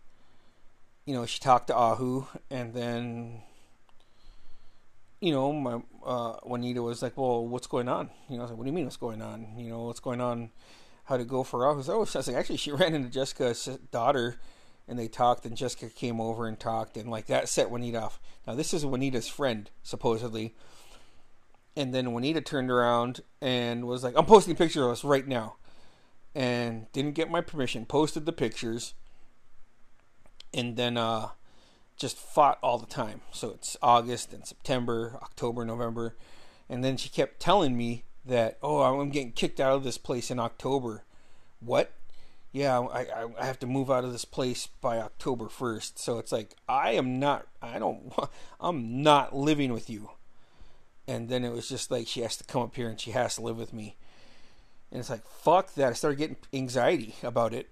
you 1.05 1.14
know 1.14 1.26
she 1.26 1.38
talked 1.38 1.69
to 1.69 1.76
Ahu, 1.76 2.26
and 2.50 2.75
then 2.75 3.43
you 5.21 5.33
know 5.33 5.52
my 5.52 5.81
uh, 6.05 6.37
Juanita 6.45 6.83
was 6.83 7.02
like, 7.02 7.17
"Well, 7.17 7.47
what's 7.47 7.67
going 7.67 7.88
on?" 7.88 8.11
You 8.29 8.37
know, 8.37 8.43
I 8.43 8.45
was 8.45 8.50
like, 8.50 8.59
"What 8.59 8.64
do 8.64 8.71
you 8.71 8.75
mean, 8.75 8.85
what's 8.85 8.97
going 8.97 9.23
on?" 9.23 9.55
You 9.57 9.71
know, 9.71 9.83
what's 9.85 10.00
going 10.00 10.21
on? 10.21 10.50
How 11.05 11.17
to 11.17 11.25
go 11.25 11.43
for 11.43 11.67
Ahu? 11.67 11.83
Oh, 11.88 11.95
I 11.95 11.99
was 11.99 12.14
like, 12.14 12.37
actually, 12.37 12.59
she 12.59 12.71
ran 12.73 12.95
into 12.95 13.09
Jessica's 13.09 13.67
daughter 13.91 14.37
and 14.88 14.99
they 14.99 15.09
talked 15.09 15.47
and 15.47 15.57
Jessica 15.57 15.88
came 15.88 16.21
over 16.21 16.47
and 16.47 16.59
talked 16.59 16.97
and 16.97 17.11
like 17.11 17.26
that 17.26 17.49
set 17.49 17.71
Juanita 17.71 18.02
off. 18.02 18.21
Now 18.47 18.55
this 18.55 18.75
is 18.75 18.85
Juanita's 18.85 19.29
friend 19.29 19.71
supposedly. 19.83 20.55
And 21.75 21.95
then 21.95 22.12
Juanita 22.12 22.43
turned 22.43 22.71
around 22.71 23.21
and 23.41 23.87
was 23.87 24.05
like, 24.05 24.14
"I'm 24.17 24.26
posting 24.26 24.55
pictures 24.55 24.83
of 24.83 24.91
us 24.91 25.05
right 25.05 25.26
now," 25.26 25.57
and 26.34 26.90
didn't 26.92 27.12
get 27.14 27.30
my 27.30 27.40
permission. 27.40 27.86
Posted 27.86 28.26
the 28.26 28.32
pictures, 28.32 28.94
and 30.52 30.76
then 30.76 30.96
uh, 30.96 31.28
just 31.96 32.16
fought 32.16 32.58
all 32.62 32.78
the 32.78 32.86
time. 32.86 33.20
So 33.32 33.50
it's 33.50 33.76
August 33.82 34.32
and 34.32 34.46
September, 34.46 35.18
October, 35.22 35.64
November, 35.64 36.16
and 36.68 36.84
then 36.84 36.96
she 36.96 37.08
kept 37.08 37.40
telling 37.40 37.76
me 37.76 38.04
that, 38.24 38.58
"Oh, 38.62 38.82
I'm 38.82 39.10
getting 39.10 39.32
kicked 39.32 39.60
out 39.60 39.74
of 39.74 39.84
this 39.84 39.98
place 39.98 40.30
in 40.30 40.38
October." 40.38 41.04
What? 41.60 41.92
yeah, 42.52 42.78
I, 42.80 43.06
I 43.40 43.46
have 43.46 43.58
to 43.60 43.66
move 43.66 43.90
out 43.90 44.04
of 44.04 44.12
this 44.12 44.26
place 44.26 44.66
by 44.66 44.98
October 44.98 45.46
1st. 45.46 45.98
So 45.98 46.18
it's 46.18 46.30
like, 46.30 46.54
I 46.68 46.92
am 46.92 47.18
not, 47.18 47.46
I 47.62 47.78
don't, 47.78 48.12
I'm 48.60 49.02
not 49.02 49.34
living 49.34 49.72
with 49.72 49.88
you. 49.88 50.10
And 51.08 51.30
then 51.30 51.44
it 51.44 51.52
was 51.52 51.68
just 51.68 51.90
like, 51.90 52.06
she 52.06 52.20
has 52.20 52.36
to 52.36 52.44
come 52.44 52.62
up 52.62 52.76
here 52.76 52.88
and 52.88 53.00
she 53.00 53.12
has 53.12 53.36
to 53.36 53.42
live 53.42 53.56
with 53.56 53.72
me. 53.72 53.96
And 54.92 55.00
it's 55.00 55.11
like, 55.11 55.26
fuck 55.26 55.75
that. 55.75 55.88
I 55.88 55.92
started 55.94 56.18
getting 56.18 56.37
anxiety 56.52 57.16
about 57.22 57.54
it. 57.54 57.70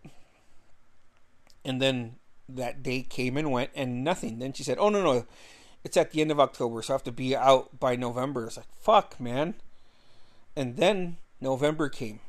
And 1.65 1.81
then 1.81 2.17
that 2.49 2.83
date 2.83 3.11
came 3.11 3.37
and 3.37 3.53
went 3.53 3.71
and 3.77 4.03
nothing. 4.03 4.39
Then 4.39 4.55
she 4.55 4.65
said, 4.65 4.79
oh, 4.81 4.89
no, 4.89 5.03
no, 5.03 5.27
it's 5.85 5.99
at 5.99 6.11
the 6.13 6.23
end 6.23 6.31
of 6.31 6.41
October. 6.41 6.81
So 6.81 6.93
I 6.93 6.97
have 6.97 7.05
to 7.05 7.13
be 7.13 7.37
out 7.37 7.79
by 7.79 7.95
November. 7.95 8.47
It's 8.47 8.57
like, 8.57 8.67
fuck, 8.81 9.21
man. 9.21 9.55
And 10.57 10.77
then 10.77 11.19
November 11.41 11.89
came 11.89 12.21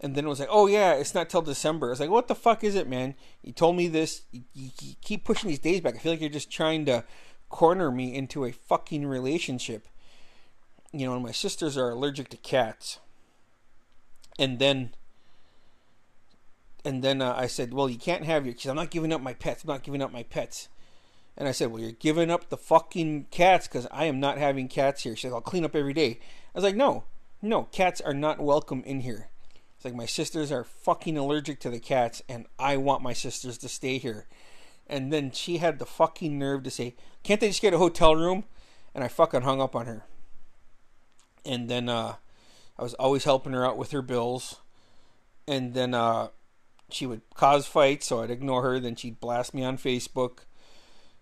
And 0.00 0.14
then 0.14 0.26
it 0.26 0.28
was 0.28 0.40
like, 0.40 0.48
oh 0.50 0.66
yeah, 0.66 0.92
it's 0.92 1.14
not 1.14 1.28
till 1.28 1.42
December. 1.42 1.88
I 1.88 1.90
was 1.90 2.00
like, 2.00 2.10
what 2.10 2.28
the 2.28 2.34
fuck 2.34 2.62
is 2.62 2.74
it, 2.74 2.88
man? 2.88 3.14
You 3.42 3.52
told 3.52 3.76
me 3.76 3.88
this. 3.88 4.22
You, 4.30 4.42
you 4.54 4.94
keep 5.02 5.24
pushing 5.24 5.48
these 5.48 5.58
days 5.58 5.80
back. 5.80 5.96
I 5.96 5.98
feel 5.98 6.12
like 6.12 6.20
you're 6.20 6.30
just 6.30 6.50
trying 6.50 6.84
to 6.86 7.04
corner 7.48 7.90
me 7.90 8.14
into 8.14 8.44
a 8.44 8.52
fucking 8.52 9.06
relationship. 9.06 9.88
You 10.92 11.06
know, 11.06 11.14
and 11.14 11.24
my 11.24 11.32
sisters 11.32 11.76
are 11.76 11.90
allergic 11.90 12.28
to 12.30 12.36
cats. 12.36 12.98
And 14.38 14.58
then, 14.58 14.94
and 16.84 17.02
then 17.02 17.20
uh, 17.20 17.34
I 17.36 17.46
said, 17.46 17.74
well, 17.74 17.88
you 17.88 17.98
can't 17.98 18.24
have 18.24 18.46
your. 18.46 18.54
Because 18.54 18.70
I'm 18.70 18.76
not 18.76 18.90
giving 18.90 19.12
up 19.12 19.20
my 19.20 19.34
pets. 19.34 19.64
I'm 19.64 19.68
not 19.68 19.82
giving 19.82 20.02
up 20.02 20.12
my 20.12 20.22
pets. 20.22 20.68
And 21.36 21.48
I 21.48 21.52
said, 21.52 21.70
well, 21.70 21.80
you're 21.80 21.92
giving 21.92 22.30
up 22.30 22.48
the 22.48 22.56
fucking 22.56 23.26
cats 23.30 23.68
because 23.68 23.86
I 23.92 24.06
am 24.06 24.18
not 24.18 24.38
having 24.38 24.66
cats 24.66 25.04
here. 25.04 25.14
She 25.14 25.22
said, 25.22 25.32
I'll 25.32 25.40
clean 25.40 25.64
up 25.64 25.76
every 25.76 25.92
day. 25.92 26.18
I 26.20 26.58
was 26.58 26.64
like, 26.64 26.74
no, 26.74 27.04
no, 27.40 27.64
cats 27.64 28.00
are 28.00 28.14
not 28.14 28.40
welcome 28.40 28.82
in 28.84 29.00
here. 29.00 29.28
It's 29.76 29.84
like 29.84 29.94
my 29.94 30.06
sisters 30.06 30.50
are 30.50 30.64
fucking 30.64 31.16
allergic 31.16 31.60
to 31.60 31.70
the 31.70 31.78
cats, 31.78 32.20
and 32.28 32.46
I 32.58 32.76
want 32.76 33.00
my 33.00 33.12
sisters 33.12 33.56
to 33.58 33.68
stay 33.68 33.98
here. 33.98 34.26
And 34.88 35.12
then 35.12 35.30
she 35.30 35.58
had 35.58 35.78
the 35.78 35.86
fucking 35.86 36.36
nerve 36.36 36.64
to 36.64 36.70
say, 36.70 36.96
"Can't 37.22 37.40
they 37.40 37.46
just 37.46 37.62
get 37.62 37.74
a 37.74 37.78
hotel 37.78 38.16
room?" 38.16 38.42
And 38.92 39.04
I 39.04 39.08
fucking 39.08 39.42
hung 39.42 39.60
up 39.60 39.76
on 39.76 39.86
her. 39.86 40.04
And 41.44 41.68
then 41.68 41.88
uh, 41.88 42.16
I 42.78 42.82
was 42.82 42.94
always 42.94 43.24
helping 43.24 43.52
her 43.52 43.66
out 43.66 43.78
with 43.78 43.90
her 43.90 44.02
bills. 44.02 44.56
And 45.46 45.74
then 45.74 45.94
uh, 45.94 46.28
she 46.90 47.06
would 47.06 47.22
cause 47.34 47.66
fights, 47.66 48.06
so 48.06 48.22
I'd 48.22 48.30
ignore 48.30 48.62
her. 48.62 48.78
Then 48.78 48.96
she'd 48.96 49.20
blast 49.20 49.54
me 49.54 49.64
on 49.64 49.78
Facebook. 49.78 50.40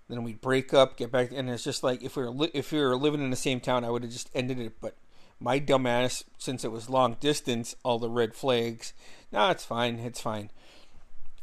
Then 0.08 0.22
we'd 0.22 0.40
break 0.40 0.72
up, 0.72 0.96
get 0.96 1.10
back, 1.10 1.32
and 1.32 1.50
it's 1.50 1.64
just 1.64 1.82
like 1.82 2.02
if 2.02 2.16
we 2.16 2.22
were 2.22 2.30
li- 2.30 2.50
if 2.54 2.70
we 2.70 2.78
were 2.78 2.96
living 2.96 3.22
in 3.22 3.30
the 3.30 3.36
same 3.36 3.60
town, 3.60 3.84
I 3.84 3.90
would 3.90 4.02
have 4.02 4.12
just 4.12 4.30
ended 4.34 4.60
it. 4.60 4.80
But 4.80 4.96
my 5.40 5.58
dumbass, 5.58 6.22
since 6.38 6.64
it 6.64 6.70
was 6.70 6.88
long 6.88 7.16
distance, 7.18 7.74
all 7.82 7.98
the 7.98 8.10
red 8.10 8.34
flags. 8.34 8.92
No, 9.32 9.50
it's 9.50 9.64
fine. 9.64 9.98
It's 9.98 10.20
fine. 10.20 10.50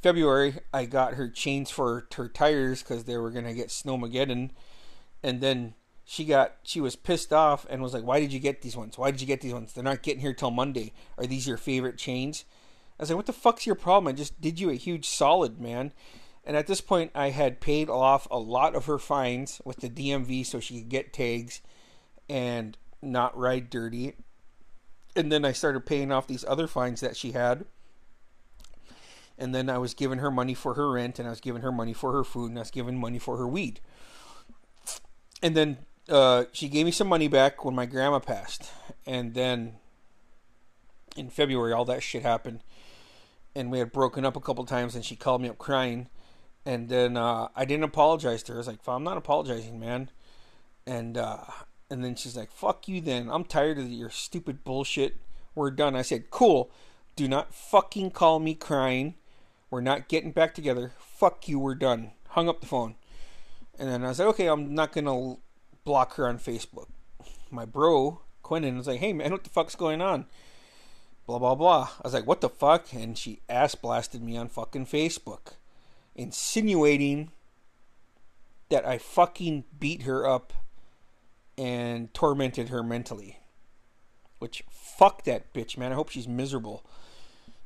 February, 0.02 0.56
I 0.74 0.86
got 0.86 1.16
her 1.16 1.30
chains 1.30 1.72
for 1.72 2.08
her 2.16 2.30
tires 2.30 2.84
because 2.84 3.04
they 3.04 3.18
were 3.18 3.32
gonna 3.32 3.54
get 3.54 3.68
snowmageddon, 3.68 4.52
and 5.22 5.42
then 5.42 5.74
she 6.06 6.26
got 6.26 6.56
she 6.64 6.82
was 6.82 6.96
pissed 6.96 7.32
off 7.32 7.66
and 7.70 7.82
was 7.82 7.94
like, 7.94 8.04
"Why 8.04 8.20
did 8.20 8.34
you 8.34 8.40
get 8.40 8.62
these 8.62 8.76
ones? 8.76 8.98
Why 8.98 9.12
did 9.12 9.22
you 9.22 9.28
get 9.28 9.42
these 9.42 9.54
ones? 9.54 9.74
They're 9.74 9.84
not 9.84 10.04
getting 10.04 10.22
here 10.22 10.34
till 10.34 10.52
Monday. 10.52 10.94
Are 11.18 11.26
these 11.26 11.48
your 11.48 11.58
favorite 11.58 11.98
chains?" 11.98 12.46
I 13.00 13.04
was 13.04 13.10
like, 13.10 13.18
"What 13.18 13.26
the 13.26 13.34
fuck's 13.34 13.66
your 13.66 13.76
problem? 13.76 14.10
I 14.10 14.14
just 14.14 14.40
did 14.42 14.60
you 14.60 14.70
a 14.70 14.76
huge 14.76 15.08
solid, 15.08 15.60
man." 15.60 15.94
And 16.46 16.58
at 16.58 16.68
this 16.68 16.82
point, 16.82 17.12
I 17.16 17.30
had 17.30 17.62
paid 17.62 17.90
off 17.90 18.28
a 18.30 18.38
lot 18.38 18.76
of 18.76 18.86
her 18.86 19.00
fines 19.00 19.62
with 19.64 19.78
the 19.78 19.90
DMV 19.90 20.46
so 20.46 20.60
she 20.60 20.80
could 20.80 20.90
get 20.90 21.14
tags, 21.14 21.62
and 22.30 22.78
not 23.02 23.38
ride 23.38 23.70
dirty. 23.70 24.14
And 25.16 25.32
then 25.32 25.46
I 25.46 25.54
started 25.54 25.86
paying 25.86 26.12
off 26.12 26.28
these 26.28 26.44
other 26.46 26.68
fines 26.68 27.00
that 27.02 27.16
she 27.16 27.32
had. 27.32 27.66
And 29.38 29.56
then 29.56 29.70
I 29.70 29.78
was 29.78 29.94
giving 29.94 30.20
her 30.20 30.32
money 30.32 30.54
for 30.54 30.74
her 30.74 30.92
rent, 30.92 31.18
and 31.18 31.28
I 31.28 31.32
was 31.32 31.42
giving 31.42 31.62
her 31.62 31.72
money 31.72 31.94
for 31.94 32.12
her 32.12 32.24
food, 32.24 32.50
and 32.50 32.60
I 32.60 32.62
was 32.62 32.72
giving 32.72 33.00
money 33.00 33.20
for 33.20 33.38
her 33.38 33.48
weed. 33.48 33.80
And 35.42 35.56
then 35.56 35.78
uh, 36.10 36.46
she 36.52 36.70
gave 36.70 36.86
me 36.86 36.92
some 36.92 37.08
money 37.08 37.28
back 37.28 37.64
when 37.64 37.76
my 37.76 37.86
grandma 37.86 38.20
passed. 38.20 38.72
And 39.06 39.34
then 39.34 39.76
in 41.16 41.30
February, 41.30 41.74
all 41.74 41.86
that 41.86 42.04
shit 42.04 42.24
happened. 42.24 42.62
And 43.56 43.72
we 43.72 43.80
had 43.80 43.92
broken 43.92 44.26
up 44.26 44.36
a 44.36 44.42
couple 44.42 44.66
times, 44.66 44.96
and 44.96 45.06
she 45.06 45.16
called 45.16 45.42
me 45.42 45.50
up 45.50 45.58
crying. 45.58 46.10
And 46.66 46.90
then 46.90 47.18
uh, 47.18 47.50
I 47.56 47.66
didn't 47.66 47.84
apologize 47.84 48.42
to 48.44 48.54
her. 48.54 48.58
I 48.58 48.60
was 48.60 48.68
like, 48.68 48.80
I'm 48.88 49.04
not 49.04 49.18
apologizing, 49.18 49.80
man. 49.80 50.10
And 50.88 51.18
uh, 51.18 51.44
and 51.90 52.04
then 52.04 52.16
she's 52.16 52.36
like, 52.36 52.52
fuck 52.52 52.88
you 52.88 53.02
then. 53.02 53.30
I'm 53.30 53.44
tired 53.44 53.78
of 53.78 53.90
your 53.90 54.10
stupid 54.10 54.64
bullshit. 54.64 55.18
We're 55.56 55.72
done. 55.72 55.96
I 55.96 56.02
said, 56.02 56.32
cool. 56.32 56.72
Do 57.16 57.28
not 57.28 57.54
fucking 57.54 58.12
call 58.12 58.40
me 58.40 58.56
crying. 58.56 59.16
We're 59.70 59.82
not 59.82 60.08
getting 60.08 60.32
back 60.32 60.56
together. 60.56 60.94
Fuck 60.98 61.48
you. 61.48 61.60
We're 61.60 61.76
done. 61.76 62.12
Hung 62.30 62.50
up 62.50 62.62
the 62.62 62.68
phone. 62.68 62.96
And 63.78 63.90
then 63.90 64.04
I 64.04 64.08
was 64.08 64.20
like, 64.20 64.30
okay, 64.30 64.48
I'm 64.48 64.74
not 64.74 64.92
going 64.92 65.06
to 65.06 65.40
block 65.84 66.16
her 66.16 66.28
on 66.28 66.38
Facebook. 66.38 66.88
My 67.52 67.66
bro, 67.66 68.22
Quentin, 68.42 68.78
was 68.78 68.88
like, 68.88 69.00
hey, 69.00 69.14
man, 69.14 69.32
what 69.32 69.44
the 69.44 69.50
fuck's 69.50 69.76
going 69.76 70.02
on? 70.02 70.26
Blah, 71.26 71.40
blah, 71.40 71.56
blah. 71.56 71.90
I 71.98 72.02
was 72.04 72.14
like, 72.14 72.28
what 72.28 72.42
the 72.42 72.50
fuck? 72.50 72.94
And 72.94 73.18
she 73.18 73.42
ass 73.48 73.76
blasted 73.76 74.22
me 74.22 74.36
on 74.36 74.50
fucking 74.50 74.88
Facebook, 74.88 75.54
insinuating 76.16 77.32
that 78.70 78.86
I 78.86 78.98
fucking 78.98 79.66
beat 79.80 80.04
her 80.04 80.28
up 80.28 80.54
and 81.58 82.14
tormented 82.14 82.70
her 82.70 82.84
mentally. 82.84 83.40
Which, 84.40 84.64
fuck 84.70 85.24
that 85.24 85.54
bitch, 85.54 85.78
man. 85.78 85.92
I 85.92 85.96
hope 85.96 86.10
she's 86.10 86.28
miserable. 86.28 86.84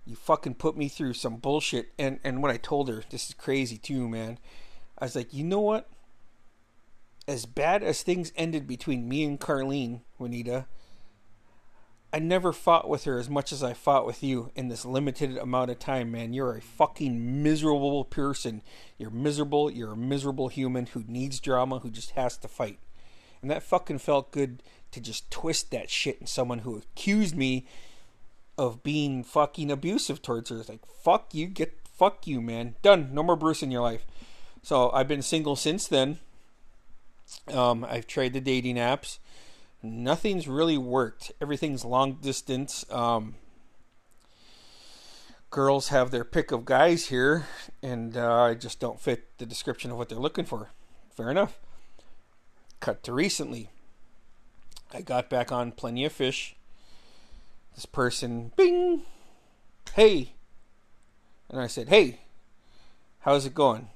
You 0.06 0.16
fucking 0.16 0.56
put 0.56 0.78
me 0.78 0.88
through 0.88 1.14
some 1.14 1.38
bullshit. 1.38 1.90
And, 1.98 2.20
and 2.24 2.44
when 2.44 2.52
I 2.52 2.58
told 2.58 2.90
her, 2.90 3.04
this 3.10 3.30
is 3.30 3.34
crazy 3.34 3.78
too, 3.78 4.08
man. 4.08 4.38
I 5.00 5.06
was 5.06 5.16
like, 5.16 5.34
you 5.34 5.44
know 5.44 5.60
what? 5.60 5.90
As 7.28 7.46
bad 7.46 7.84
as 7.84 8.02
things 8.02 8.32
ended 8.36 8.68
between 8.68 9.10
me 9.10 9.24
and 9.26 9.40
Carlene, 9.40 10.02
Juanita, 10.18 10.66
I 12.14 12.20
never 12.20 12.54
fought 12.54 12.88
with 12.88 13.04
her 13.04 13.20
as 13.20 13.30
much 13.30 13.52
as 13.52 13.62
I 13.62 13.74
fought 13.74 14.06
with 14.06 14.24
you 14.24 14.50
in 14.56 14.70
this 14.70 14.86
limited 14.86 15.38
amount 15.38 15.72
of 15.72 15.78
time, 15.78 16.10
man. 16.10 16.34
You're 16.34 16.56
a 16.56 16.62
fucking 16.62 17.44
miserable 17.44 18.06
person. 18.06 18.62
You're 18.98 19.10
miserable. 19.10 19.70
You're 19.70 19.92
a 19.92 19.98
miserable 19.98 20.48
human 20.48 20.86
who 20.86 21.04
needs 21.06 21.42
drama, 21.42 21.80
who 21.80 21.92
just 21.92 22.12
has 22.12 22.38
to 22.38 22.48
fight. 22.48 22.80
And 23.42 23.52
that 23.52 23.62
fucking 23.62 24.00
felt 24.00 24.32
good 24.32 24.64
to 24.92 25.02
just 25.02 25.30
twist 25.30 25.70
that 25.72 25.90
shit 25.90 26.20
in 26.22 26.28
someone 26.28 26.60
who 26.60 26.78
accused 26.78 27.36
me 27.36 27.68
of 28.58 28.84
being 28.84 29.24
fucking 29.24 29.70
abusive 29.70 30.22
towards 30.22 30.50
her. 30.50 30.60
It's 30.60 30.70
like, 30.70 30.86
fuck 30.86 31.36
you, 31.36 31.48
get 31.48 31.78
fuck 31.94 32.26
you, 32.26 32.42
man. 32.42 32.76
Done. 32.82 33.10
No 33.12 33.22
more 33.22 33.36
Bruce 33.36 33.62
in 33.62 33.70
your 33.70 33.82
life. 33.82 34.06
So 34.64 34.92
I've 34.92 35.08
been 35.08 35.22
single 35.22 35.58
since 35.58 35.88
then. 35.88 36.20
Um, 37.54 37.86
I've 37.88 38.08
tried 38.08 38.34
the 38.34 38.42
dating 38.42 38.76
apps. 38.76 39.20
Nothing's 39.84 40.48
really 40.48 40.78
worked. 40.78 41.32
Everything's 41.42 41.86
long 41.86 42.14
distance. 42.14 42.86
Um, 42.92 43.36
girls 45.50 45.90
have 45.90 46.12
their 46.12 46.24
pick 46.24 46.52
of 46.52 46.66
guys 46.66 47.08
here, 47.08 47.46
and 47.82 48.18
uh, 48.18 48.44
I 48.44 48.54
just 48.54 48.80
don't 48.80 49.00
fit 49.00 49.38
the 49.38 49.46
description 49.46 49.92
of 49.92 49.98
what 49.98 50.10
they're 50.10 50.18
looking 50.18 50.46
for. 50.46 50.72
Fair 51.16 51.30
enough. 51.32 51.60
Cut 52.80 53.04
to 53.04 53.14
recently. 53.14 53.70
I 54.94 55.02
got 55.02 55.30
back 55.30 55.52
on 55.52 55.72
Plenty 55.72 56.06
of 56.06 56.12
Fish. 56.12 56.56
This 57.76 57.86
person, 57.86 58.52
bing, 58.56 59.04
hey. 59.94 60.34
And 61.50 61.62
I 61.62 61.68
said, 61.68 61.90
hey, 61.90 62.22
how's 63.20 63.46
it 63.46 63.54
going? 63.54 63.90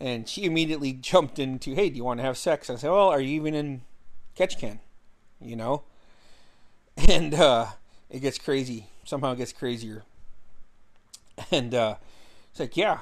And 0.00 0.28
she 0.28 0.44
immediately 0.44 0.92
jumped 1.00 1.38
into, 1.38 1.74
hey, 1.74 1.90
do 1.90 1.96
you 1.96 2.04
want 2.04 2.18
to 2.18 2.24
have 2.24 2.38
sex? 2.38 2.70
I 2.70 2.76
said, 2.76 2.90
well, 2.90 3.08
are 3.08 3.20
you 3.20 3.34
even 3.36 3.54
in 3.54 3.82
Ketchikan? 4.36 4.78
You 5.40 5.56
know? 5.56 5.84
And 7.08 7.32
uh, 7.32 7.66
it 8.10 8.20
gets 8.20 8.38
crazy. 8.38 8.86
Somehow 9.04 9.32
it 9.32 9.38
gets 9.38 9.52
crazier. 9.52 10.04
And 11.50 11.74
uh, 11.74 11.94
it's 12.50 12.60
like, 12.60 12.76
yeah. 12.76 12.98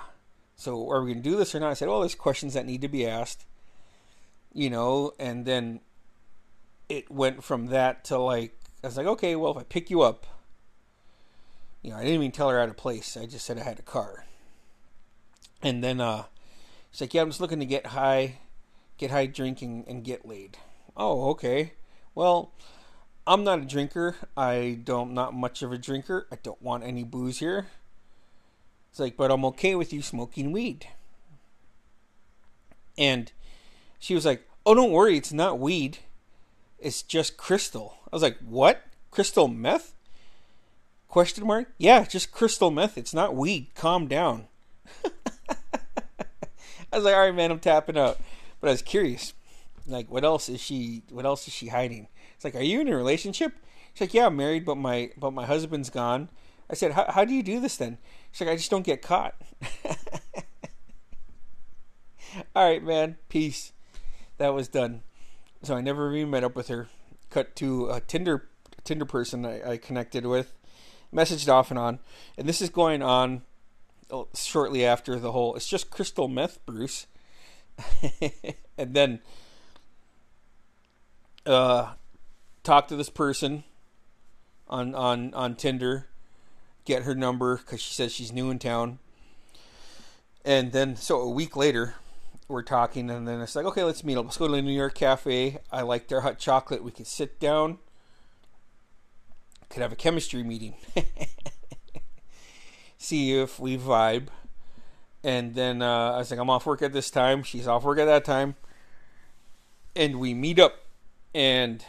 So 0.55 0.89
are 0.91 1.03
we 1.03 1.13
going 1.13 1.23
to 1.23 1.29
do 1.29 1.37
this 1.37 1.55
or 1.55 1.61
not? 1.61 1.71
I 1.71 1.75
said, 1.75 1.89
well, 1.89 2.01
there's 2.01 2.15
questions 2.15 2.55
that 2.55 2.67
need 2.67 2.83
to 2.83 2.89
be 2.89 3.07
asked 3.07 3.45
you 4.53 4.71
know, 4.71 5.13
and 5.19 5.45
then 5.45 5.81
it 6.89 7.11
went 7.11 7.45
from 7.45 7.67
that 7.67 8.05
to 8.05 8.19
like 8.19 8.59
I 8.83 8.89
was 8.89 8.97
like, 8.97 9.07
okay, 9.07 9.37
well, 9.37 9.53
if 9.53 9.59
I 9.59 9.63
pick 9.63 9.91
you 9.91 10.03
up, 10.03 10.27
you 11.83 11.91
know, 11.91 11.97
I 11.97 12.01
didn't 12.01 12.17
even 12.17 12.33
tell 12.33 12.49
her 12.49 12.61
had 12.61 12.69
a 12.69 12.75
place. 12.75 13.17
I 13.17 13.27
just 13.27 13.45
said 13.45 13.59
I 13.59 13.63
had 13.63 13.79
a 13.79 13.83
car. 13.83 14.25
And 15.63 15.83
then 15.83 16.01
uh, 16.01 16.25
she's 16.91 17.01
like, 17.01 17.15
yeah, 17.15 17.23
I'm 17.23 17.29
just 17.29 17.41
looking 17.41 17.61
to 17.61 17.67
get 17.67 17.87
high, 17.87 18.39
get 18.97 19.11
high 19.11 19.27
drinking, 19.27 19.85
and 19.89 20.05
get 20.05 20.27
laid. 20.27 20.59
Oh, 20.97 21.31
okay. 21.31 21.73
Well, 22.15 22.53
I'm 23.27 23.45
not 23.45 23.61
a 23.61 23.65
drinker. 23.67 24.17
I 24.37 24.81
don't 24.83 25.13
not 25.13 25.35
much 25.35 25.63
of 25.63 25.73
a 25.73 25.79
drinker. 25.79 26.27
I 26.33 26.37
don't 26.43 26.61
want 26.63 26.85
any 26.85 27.05
booze 27.05 27.39
here. 27.39 27.67
It's 28.91 28.99
like, 28.99 29.17
but 29.17 29.31
I'm 29.31 29.45
okay 29.45 29.75
with 29.75 29.93
you 29.93 30.03
smoking 30.03 30.51
weed. 30.51 30.89
And 32.97 33.31
she 33.99 34.15
was 34.15 34.25
like, 34.25 34.49
"Oh, 34.67 34.75
don't 34.75 34.91
worry, 34.91 35.17
it's 35.17 35.33
not 35.33 35.59
weed. 35.59 35.99
It's 36.79 37.03
just 37.03 37.37
crystal." 37.37 37.99
I 38.11 38.17
was 38.17 38.23
like, 38.23 38.39
"What? 38.39 38.83
Crystal 39.11 39.47
meth?" 39.47 39.95
Question 41.07 41.47
mark? 41.47 41.73
Yeah, 41.79 42.05
just 42.05 42.33
crystal 42.33 42.71
meth. 42.71 42.99
It's 42.99 43.15
not 43.15 43.35
weed. 43.35 43.69
Calm 43.75 44.09
down. 44.09 44.49
I 46.93 46.97
was 46.97 47.05
like, 47.05 47.15
"All 47.15 47.21
right, 47.21 47.35
man, 47.35 47.51
I'm 47.51 47.61
tapping 47.61 47.99
out." 47.99 48.19
But 48.61 48.69
I 48.69 48.73
was 48.73 48.83
curious. 48.83 49.35
Like, 49.87 50.11
what 50.11 50.25
else 50.25 50.49
is 50.49 50.61
she? 50.61 51.03
What 51.11 51.25
else 51.25 51.47
is 51.49 51.55
she 51.55 51.69
hiding? 51.69 52.09
It's 52.35 52.45
like, 52.45 52.55
"Are 52.55 52.63
you 52.63 52.81
in 52.81 52.89
a 52.89 52.97
relationship?" 52.97 53.53
She's 53.95 54.03
like, 54.03 54.15
"Yeah, 54.15 54.27
I'm 54.27 54.37
married, 54.37 54.65
but 54.65 54.77
my 54.77 55.11
but 55.17 55.33
my 55.33 55.47
husband's 55.47 55.91
gone." 55.91 56.31
I 56.71 56.75
said, 56.75 56.93
"How 56.93 57.25
do 57.25 57.35
you 57.35 57.43
do 57.43 57.61
this 57.61 57.77
then?" 57.77 57.99
She's 58.33 58.43
like, 58.43 58.51
"I 58.51 58.57
just 58.57 58.71
don't 58.71 58.85
get 58.85 59.03
caught." 59.03 59.35
All 62.55 62.65
right, 62.69 62.83
man. 62.83 63.17
Peace 63.29 63.73
that 64.39 64.55
was 64.55 64.69
done. 64.69 65.03
So 65.63 65.77
I 65.77 65.81
never 65.81 66.15
even 66.15 66.31
met 66.31 66.45
up 66.45 66.57
with 66.57 66.69
her. 66.69 66.89
Cut 67.31 67.55
to 67.57 67.91
a 67.91 68.01
Tinder 68.01 68.49
Tinder 68.85 69.05
person 69.05 69.45
I, 69.45 69.73
I 69.73 69.77
connected 69.77 70.25
with, 70.25 70.55
messaged 71.13 71.49
off 71.53 71.71
and 71.71 71.79
on, 71.79 71.99
and 72.39 72.49
this 72.49 72.63
is 72.63 72.71
going 72.71 73.03
on 73.03 73.43
shortly 74.35 74.85
after 74.85 75.19
the 75.19 75.33
whole. 75.33 75.55
It's 75.55 75.69
just 75.69 75.91
crystal 75.91 76.29
meth, 76.29 76.65
Bruce. 76.67 77.07
and 78.79 78.95
then 78.95 79.21
uh, 81.47 81.93
talk 82.63 82.89
to 82.89 82.97
this 82.97 83.11
person 83.11 83.65
on 84.69 84.95
on 84.95 85.33
on 85.35 85.55
Tinder, 85.55 86.07
get 86.85 87.05
her 87.05 87.15
number 87.15 87.57
because 87.57 87.81
she 87.81 87.95
says 87.95 88.13
she's 88.13 88.33
new 88.33 88.51
in 88.51 88.59
town. 88.59 88.99
And 90.45 90.73
then, 90.73 90.97
so 90.97 91.21
a 91.21 91.29
week 91.29 91.57
later, 91.57 91.95
we're 92.49 92.63
talking, 92.63 93.11
and 93.11 93.29
then 93.29 93.41
it's 93.41 93.55
like, 93.55 93.67
okay, 93.67 93.85
let's 93.85 94.03
meet 94.03 94.17
up. 94.17 94.25
Let's 94.25 94.39
go 94.39 94.47
to 94.47 94.53
the 94.53 94.63
New 94.63 94.73
York 94.73 94.95
Cafe. 94.95 95.59
I 95.71 95.83
like 95.83 96.09
their 96.09 96.23
hot 96.23 96.39
chocolate. 96.39 96.83
We 96.83 96.91
could 96.91 97.07
sit 97.07 97.39
down, 97.39 97.79
could 99.69 99.83
have 99.83 99.93
a 99.93 99.97
chemistry 99.97 100.43
meeting, 100.43 100.75
see 102.99 103.39
if 103.39 103.59
we 103.59 103.79
vibe. 103.79 104.27
And 105.25 105.55
then 105.55 105.83
uh, 105.83 106.13
I 106.13 106.19
was 106.19 106.31
like, 106.31 106.39
I'm 106.39 106.51
off 106.51 106.67
work 106.67 106.83
at 106.83 106.93
this 106.93 107.11
time. 107.11 107.43
She's 107.43 107.67
off 107.67 107.85
work 107.85 107.99
at 107.99 108.05
that 108.05 108.25
time. 108.25 108.57
And 109.97 110.21
we 110.21 110.35
meet 110.35 110.61
up, 110.61 110.85
and 111.35 111.85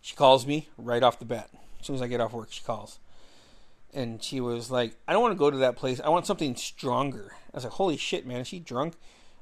she 0.00 0.16
calls 0.16 0.46
me 0.46 0.68
right 0.76 1.02
off 1.02 1.18
the 1.18 1.24
bat. 1.24 1.50
As 1.78 1.86
soon 1.86 1.96
as 1.96 2.02
I 2.02 2.08
get 2.08 2.20
off 2.20 2.32
work, 2.32 2.50
she 2.50 2.62
calls. 2.62 2.98
And 3.92 4.22
she 4.22 4.40
was 4.40 4.70
like, 4.70 4.96
I 5.06 5.12
don't 5.12 5.22
want 5.22 5.32
to 5.32 5.38
go 5.38 5.50
to 5.50 5.58
that 5.58 5.76
place. 5.76 6.00
I 6.00 6.08
want 6.08 6.26
something 6.26 6.56
stronger. 6.56 7.32
I 7.52 7.56
was 7.56 7.64
like, 7.64 7.74
holy 7.74 7.96
shit, 7.96 8.26
man. 8.26 8.40
Is 8.40 8.48
she 8.48 8.58
drunk? 8.58 8.94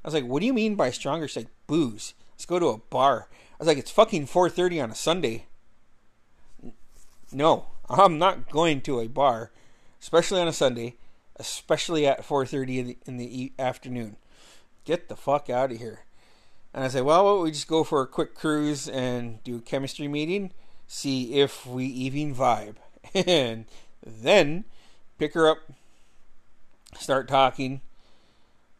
I 0.05 0.09
was 0.09 0.15
like, 0.15 0.25
what 0.25 0.41
do 0.41 0.47
you 0.47 0.53
mean 0.53 0.75
by 0.75 0.91
stronger? 0.91 1.27
She's 1.29 1.45
like, 1.45 1.53
booze. 1.67 2.13
Let's 2.35 2.45
go 2.45 2.59
to 2.59 2.69
a 2.69 2.79
bar. 2.79 3.29
I 3.31 3.57
was 3.59 3.69
like, 3.69 3.79
it's 3.79 3.91
fucking 3.91 4.27
4.30 4.27 4.83
on 4.83 4.91
a 4.91 4.95
Sunday. 4.95 5.47
No, 7.33 7.72
I'm 7.89 8.19
not 8.19 8.51
going 8.51 8.81
to 8.83 9.01
a 9.01 9.09
bar 9.09 9.51
especially 10.03 10.41
on 10.41 10.49
a 10.49 10.53
Sunday, 10.53 10.97
especially 11.37 12.07
at 12.07 12.27
4:30 12.27 12.79
in 12.79 12.87
the, 12.87 12.99
in 13.07 13.17
the 13.17 13.53
afternoon. 13.59 14.17
Get 14.85 15.09
the 15.09 15.17
fuck 15.17 15.49
out 15.49 15.71
of 15.71 15.79
here. 15.79 16.01
And 16.75 16.83
I 16.85 16.89
say, 16.89 17.01
well, 17.01 17.25
why 17.25 17.31
don't 17.31 17.45
we 17.45 17.51
just 17.53 17.69
go 17.69 17.85
for 17.85 18.03
a 18.03 18.07
quick 18.07 18.35
cruise 18.35 18.89
and 18.89 19.43
do 19.45 19.57
a 19.57 19.61
chemistry 19.61 20.09
meeting, 20.09 20.53
see 20.89 21.35
if 21.35 21.67
we 21.67 21.85
even 21.85 22.35
vibe, 22.35 22.77
and 23.27 23.67
then 24.05 24.65
pick 25.19 25.35
her 25.35 25.49
up, 25.49 25.59
start 26.99 27.29
talking. 27.29 27.83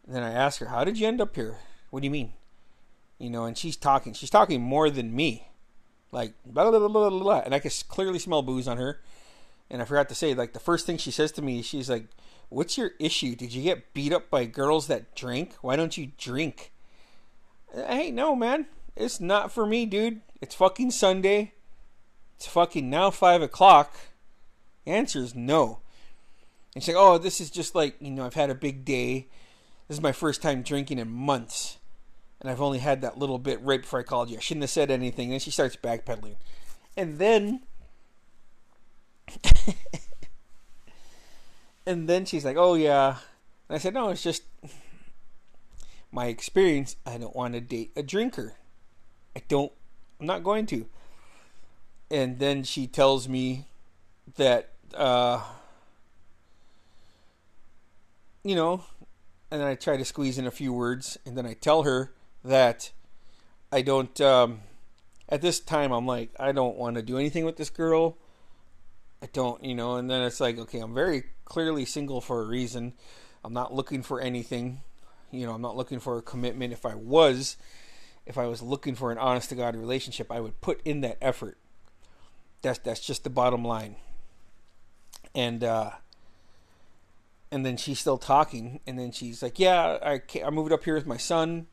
And 0.05 0.15
then 0.15 0.23
I 0.23 0.31
ask 0.31 0.59
her, 0.59 0.67
how 0.67 0.83
did 0.83 0.99
you 0.99 1.07
end 1.07 1.21
up 1.21 1.35
here? 1.35 1.57
What 1.91 2.01
do 2.01 2.07
you 2.07 2.11
mean? 2.11 2.33
You 3.19 3.29
know, 3.29 3.45
and 3.45 3.57
she's 3.57 3.77
talking. 3.77 4.11
She's 4.13 4.31
talking 4.31 4.61
more 4.61 4.89
than 4.89 5.15
me. 5.15 5.47
Like, 6.13 6.35
blah, 6.45 6.69
blah, 6.69 6.87
blah, 6.87 7.09
blah. 7.09 7.39
And 7.39 7.55
I 7.55 7.59
can 7.59 7.71
clearly 7.87 8.19
smell 8.19 8.43
booze 8.43 8.67
on 8.67 8.77
her. 8.77 9.01
And 9.69 9.81
I 9.81 9.85
forgot 9.85 10.09
to 10.09 10.15
say, 10.15 10.35
like 10.35 10.53
the 10.53 10.59
first 10.59 10.85
thing 10.85 10.97
she 10.97 11.09
says 11.09 11.31
to 11.33 11.41
me, 11.41 11.63
she's 11.63 11.89
like, 11.89 12.05
"What's 12.49 12.77
your 12.77 12.91
issue? 12.99 13.35
Did 13.35 13.51
you 13.51 13.63
get 13.63 13.93
beat 13.95 14.13
up 14.13 14.29
by 14.29 14.45
girls 14.45 14.85
that 14.87 15.15
drink? 15.15 15.55
Why 15.61 15.75
don't 15.75 15.97
you 15.97 16.11
drink?" 16.19 16.71
Hey, 17.73 18.11
no, 18.11 18.35
man, 18.35 18.67
it's 18.95 19.19
not 19.19 19.51
for 19.51 19.65
me, 19.65 19.87
dude. 19.87 20.21
It's 20.39 20.53
fucking 20.53 20.91
Sunday. 20.91 21.53
It's 22.35 22.45
fucking 22.45 22.87
now 22.87 23.09
five 23.09 23.41
o'clock. 23.41 23.95
The 24.85 24.91
answer 24.91 25.19
is 25.19 25.33
no. 25.33 25.79
And 26.75 26.83
she's 26.83 26.93
like, 26.93 27.03
"Oh, 27.03 27.17
this 27.17 27.41
is 27.41 27.49
just 27.49 27.73
like 27.73 27.95
you 27.99 28.11
know, 28.11 28.25
I've 28.25 28.35
had 28.35 28.51
a 28.51 28.55
big 28.55 28.85
day. 28.85 29.27
This 29.87 29.97
is 29.97 30.03
my 30.03 30.11
first 30.11 30.43
time 30.43 30.61
drinking 30.61 30.99
in 30.99 31.09
months." 31.09 31.79
And 32.43 32.51
I've 32.51 32.61
only 32.61 32.79
had 32.79 33.01
that 33.01 33.17
little 33.17 33.39
bit 33.39 33.59
right 33.61 33.81
before 33.81 33.99
I 33.99 34.03
called 34.03 34.29
you. 34.29 34.37
I 34.37 34.41
shouldn't 34.41 34.63
have 34.63 34.69
said 34.69 34.91
anything. 34.91 35.31
And 35.31 35.41
she 35.41 35.49
starts 35.49 35.77
backpedaling. 35.77 36.35
And 36.95 37.17
then 37.17 37.61
and 41.85 42.07
then 42.07 42.25
she's 42.25 42.45
like, 42.45 42.57
"Oh 42.57 42.75
yeah," 42.75 43.17
and 43.69 43.75
I 43.75 43.77
said, 43.77 43.93
"No, 43.93 44.09
it's 44.09 44.23
just 44.23 44.43
my 46.11 46.27
experience. 46.27 46.95
I 47.05 47.17
don't 47.17 47.35
want 47.35 47.53
to 47.53 47.61
date 47.61 47.91
a 47.95 48.03
drinker. 48.03 48.55
I 49.35 49.41
don't. 49.47 49.71
I'm 50.19 50.27
not 50.27 50.43
going 50.43 50.65
to." 50.67 50.85
And 52.11 52.39
then 52.39 52.63
she 52.63 52.85
tells 52.85 53.27
me 53.27 53.65
that, 54.35 54.73
uh, 54.93 55.41
you 58.43 58.55
know, 58.55 58.83
and 59.49 59.61
then 59.61 59.67
I 59.67 59.75
try 59.75 59.97
to 59.97 60.05
squeeze 60.05 60.37
in 60.37 60.45
a 60.45 60.51
few 60.51 60.71
words, 60.73 61.17
and 61.25 61.35
then 61.37 61.45
I 61.45 61.53
tell 61.53 61.83
her 61.83 62.11
that 62.43 62.91
I 63.71 63.81
don't. 63.81 64.19
Um, 64.21 64.61
at 65.29 65.41
this 65.41 65.59
time, 65.59 65.91
I'm 65.91 66.05
like, 66.05 66.31
I 66.39 66.51
don't 66.51 66.77
want 66.77 66.95
to 66.95 67.01
do 67.01 67.17
anything 67.17 67.45
with 67.45 67.57
this 67.57 67.69
girl. 67.69 68.17
I 69.21 69.27
don't, 69.31 69.63
you 69.63 69.73
know, 69.73 69.95
and 69.95 70.09
then 70.09 70.21
it's 70.21 70.41
like, 70.41 70.59
okay, 70.59 70.79
I'm 70.79 70.93
very 70.93 71.23
clearly 71.45 71.85
single 71.85 72.19
for 72.19 72.41
a 72.41 72.45
reason. 72.45 72.93
I'm 73.43 73.53
not 73.53 73.73
looking 73.73 74.03
for 74.03 74.19
anything. 74.19 74.81
You 75.31 75.45
know, 75.45 75.53
I'm 75.53 75.61
not 75.61 75.77
looking 75.77 75.99
for 75.99 76.17
a 76.17 76.21
commitment. 76.21 76.73
If 76.73 76.85
I 76.85 76.95
was, 76.95 77.57
if 78.25 78.37
I 78.37 78.47
was 78.47 78.61
looking 78.61 78.95
for 78.95 79.11
an 79.11 79.17
honest 79.17 79.49
to 79.49 79.55
God 79.55 79.75
relationship, 79.75 80.31
I 80.31 80.39
would 80.39 80.59
put 80.61 80.81
in 80.85 81.01
that 81.01 81.17
effort. 81.21 81.57
That's 82.61 82.79
that's 82.79 82.99
just 82.99 83.23
the 83.23 83.29
bottom 83.29 83.65
line. 83.65 83.95
And 85.33 85.63
uh 85.63 85.91
and 87.51 87.65
then 87.65 87.77
she's 87.77 87.99
still 87.99 88.17
talking 88.17 88.79
and 88.85 88.97
then 88.97 89.11
she's 89.11 89.41
like, 89.41 89.59
"Yeah, 89.59 89.97
I 90.03 90.21
I 90.45 90.49
moved 90.49 90.71
up 90.71 90.83
here 90.83 90.95
with 90.95 91.07
my 91.07 91.17
son." 91.17 91.67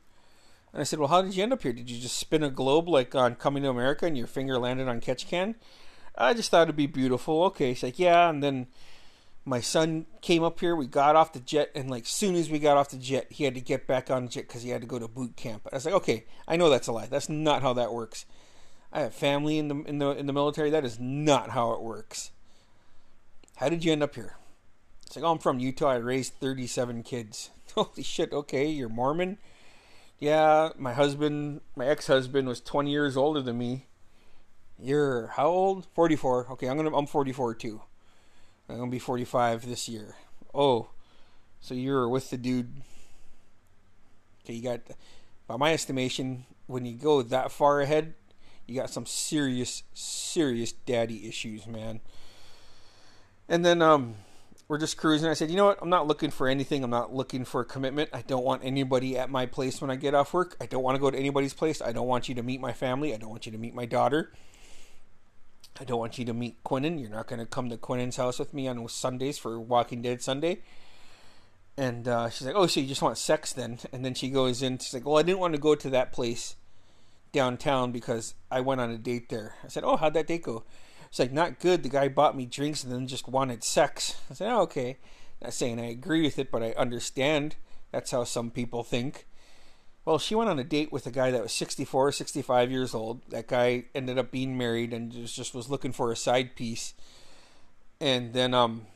And 0.72 0.80
I 0.80 0.85
said, 0.85 0.98
"Well, 0.98 1.09
how 1.09 1.22
did 1.22 1.35
you 1.35 1.42
end 1.42 1.52
up 1.52 1.62
here? 1.62 1.72
Did 1.72 1.90
you 1.90 2.00
just 2.00 2.18
spin 2.18 2.42
a 2.42 2.50
globe 2.50 2.88
like 2.88 3.14
on 3.14 3.35
Coming 3.35 3.62
to 3.64 3.70
America 3.70 4.06
and 4.06 4.16
your 4.16 4.26
finger 4.26 4.59
landed 4.59 4.88
on 4.88 5.00
Ketchikan?" 5.00 5.54
I 6.16 6.35
just 6.35 6.50
thought 6.50 6.64
it'd 6.64 6.76
be 6.76 6.87
beautiful. 6.87 7.44
Okay, 7.44 7.72
she's 7.72 7.83
like, 7.83 7.98
yeah, 7.98 8.28
and 8.28 8.42
then 8.42 8.66
my 9.44 9.61
son 9.61 10.06
came 10.20 10.42
up 10.42 10.61
here. 10.61 10.76
We 10.76 10.87
got 10.87 11.16
off 11.16 11.33
the 11.33 11.40
jet, 11.40 11.70
and 11.74 11.90
like 11.90 12.06
soon 12.06 12.35
as 12.35 12.50
we 12.50 12.59
got 12.59 12.76
off 12.76 12.90
the 12.90 12.98
jet, 12.98 13.28
he 13.30 13.44
had 13.44 13.54
to 13.54 13.61
get 13.61 13.87
back 13.87 14.11
on 14.11 14.24
the 14.24 14.30
jet 14.30 14.46
because 14.46 14.62
he 14.62 14.70
had 14.70 14.83
to 14.83 14.87
go 14.87 14.98
to 14.98 15.09
boot 15.09 15.37
camp. 15.37 15.66
I 15.72 15.76
was 15.76 15.87
like, 15.87 15.94
okay, 15.94 16.26
I 16.46 16.56
know 16.56 16.68
that's 16.68 16.88
a 16.88 16.92
lie. 16.92 17.06
That's 17.06 17.28
not 17.28 17.62
how 17.62 17.72
that 17.72 17.92
works. 17.92 18.26
I 18.92 19.00
have 19.00 19.14
family 19.14 19.59
in 19.59 19.68
the 19.68 19.76
in 19.85 19.98
the 19.98 20.11
in 20.11 20.26
the 20.26 20.33
military. 20.33 20.70
That 20.70 20.85
is 20.85 20.98
not 21.00 21.50
how 21.50 21.72
it 21.72 21.80
works. 21.80 22.33
How 23.56 23.68
did 23.68 23.85
you 23.85 23.92
end 23.92 24.02
up 24.02 24.14
here? 24.14 24.37
It's 25.06 25.16
like, 25.16 25.24
oh, 25.24 25.33
I'm 25.33 25.38
from 25.38 25.59
Utah. 25.59 25.90
I 25.90 25.96
raised 25.96 26.35
37 26.35 27.02
kids. 27.02 27.50
Holy 27.74 28.02
shit. 28.02 28.33
Okay, 28.33 28.66
you're 28.68 28.88
Mormon. 28.88 29.38
Yeah, 30.20 30.70
my 30.78 30.92
husband, 30.92 31.62
my 31.74 31.87
ex-husband, 31.87 32.46
was 32.46 32.61
20 32.61 32.90
years 32.90 33.16
older 33.16 33.42
than 33.42 33.59
me 33.59 33.87
you're 34.83 35.28
how 35.28 35.48
old? 35.48 35.87
44. 35.94 36.52
Okay, 36.52 36.68
I'm 36.68 36.76
gonna 36.76 36.96
I'm 36.96 37.06
44 37.06 37.54
too. 37.54 37.83
I'm 38.68 38.78
gonna 38.78 38.90
be 38.90 38.98
45 38.98 39.68
this 39.68 39.88
year. 39.88 40.16
Oh, 40.54 40.90
so 41.61 41.74
you're 41.74 42.09
with 42.09 42.30
the 42.30 42.38
dude. 42.38 42.72
Okay, 44.44 44.54
you 44.54 44.62
got, 44.62 44.80
by 45.46 45.56
my 45.56 45.72
estimation, 45.72 46.46
when 46.66 46.87
you 46.87 46.94
go 46.94 47.20
that 47.22 47.52
far 47.52 47.80
ahead, 47.80 48.14
you 48.66 48.74
got 48.74 48.90
some 48.90 49.04
serious, 49.04 49.83
serious 49.92 50.72
daddy 50.72 51.28
issues, 51.28 51.66
man. 51.66 52.00
And 53.48 53.64
then 53.64 53.83
um, 53.83 54.14
we're 54.70 54.78
just 54.78 54.96
cruising. 54.96 55.28
I 55.28 55.35
said, 55.35 55.50
you 55.50 55.56
know 55.56 55.64
what? 55.64 55.80
I'm 55.83 55.88
not 55.88 56.06
looking 56.06 56.30
for 56.30 56.46
anything. 56.46 56.85
I'm 56.85 56.90
not 56.90 57.12
looking 57.12 57.44
for 57.44 57.61
a 57.61 57.64
commitment. 57.64 58.09
I 58.12 58.22
don't 58.22 58.44
want 58.44 58.62
anybody 58.64 59.18
at 59.18 59.28
my 59.28 59.46
place 59.46 59.80
when 59.80 59.90
I 59.90 59.96
get 59.96 60.14
off 60.14 60.33
work. 60.33 60.56
I 60.61 60.66
don't 60.66 60.85
want 60.85 60.94
to 60.94 61.00
go 61.00 61.11
to 61.11 61.18
anybody's 61.18 61.52
place. 61.52 61.83
I 61.83 61.90
don't 61.90 62.06
want 62.06 62.28
you 62.28 62.37
to 62.37 62.44
meet 62.44 62.61
my 62.61 62.72
family. 62.72 63.12
I 63.12 63.16
don't 63.16 63.30
want 63.30 63.46
you 63.46 63.52
to 63.52 63.59
meet 63.59 63.74
my 63.74 63.85
daughter. 63.85 64.33
I 65.80 65.83
don't 65.83 65.98
want 65.98 66.20
you 66.20 66.24
to 66.24 66.33
meet 66.33 66.62
Quinnen. 66.62 67.00
You're 67.00 67.11
not 67.11 67.26
going 67.26 67.40
to 67.40 67.46
come 67.46 67.68
to 67.68 67.76
Quinnen's 67.76 68.14
house 68.14 68.38
with 68.38 68.54
me 68.54 68.68
on 68.68 68.88
Sundays 68.88 69.38
for 69.38 69.59
Walking 69.59 70.02
Dead 70.02 70.22
Sunday. 70.22 70.62
And 71.76 72.06
uh, 72.06 72.28
she's 72.30 72.46
like, 72.46 72.54
oh, 72.54 72.68
so 72.68 72.78
you 72.78 72.87
just 72.87 73.02
want 73.02 73.18
sex 73.18 73.52
then? 73.52 73.80
And 73.92 74.04
then 74.04 74.14
she 74.14 74.30
goes 74.30 74.62
in. 74.62 74.78
She's 74.78 74.94
like, 74.94 75.04
well, 75.04 75.18
I 75.18 75.24
didn't 75.24 75.40
want 75.40 75.54
to 75.54 75.61
go 75.61 75.74
to 75.74 75.90
that 75.90 76.12
place 76.12 76.54
downtown 77.33 77.90
because 77.90 78.37
I 78.52 78.61
went 78.61 78.80
on 78.80 78.90
a 78.90 78.98
date 78.98 79.30
there. 79.30 79.56
I 79.64 79.66
said, 79.68 79.83
oh, 79.83 79.96
how'd 79.96 80.14
that 80.14 80.28
date 80.28 80.44
go? 80.44 80.62
It's 81.11 81.18
like, 81.18 81.33
not 81.33 81.59
good. 81.59 81.83
The 81.83 81.88
guy 81.88 82.09
bought 82.09 82.37
me 82.37 82.46
drinks 82.46 82.85
and 82.85 82.92
then 82.92 83.09
just 83.09 83.27
wanted 83.27 83.64
sex. 83.64 84.16
I 84.31 84.35
said, 84.35 84.53
oh, 84.53 84.61
okay. 84.62 84.99
Not 85.42 85.53
saying 85.53 85.81
I 85.81 85.87
agree 85.87 86.23
with 86.23 86.38
it, 86.38 86.51
but 86.53 86.62
I 86.62 86.70
understand. 86.73 87.57
That's 87.90 88.12
how 88.12 88.23
some 88.25 88.51
people 88.51 88.85
think. 88.85 89.27
Well, 90.05 90.18
she 90.18 90.37
went 90.37 90.51
on 90.51 90.59
a 90.59 90.64
date 90.64 90.92
with 90.92 91.07
a 91.07 91.11
guy 91.11 91.31
that 91.31 91.42
was 91.42 91.53
64 91.53 92.12
65 92.12 92.70
years 92.70 92.94
old. 92.94 93.23
That 93.29 93.49
guy 93.49 93.85
ended 93.94 94.18
up 94.18 94.31
being 94.31 94.57
married 94.57 94.92
and 94.92 95.11
just, 95.11 95.35
just 95.35 95.55
was 95.55 95.68
looking 95.68 95.92
for 95.92 96.12
a 96.12 96.16
side 96.16 96.55
piece. 96.55 96.94
And 98.01 98.33
then 98.33 98.55
um, 98.55 98.87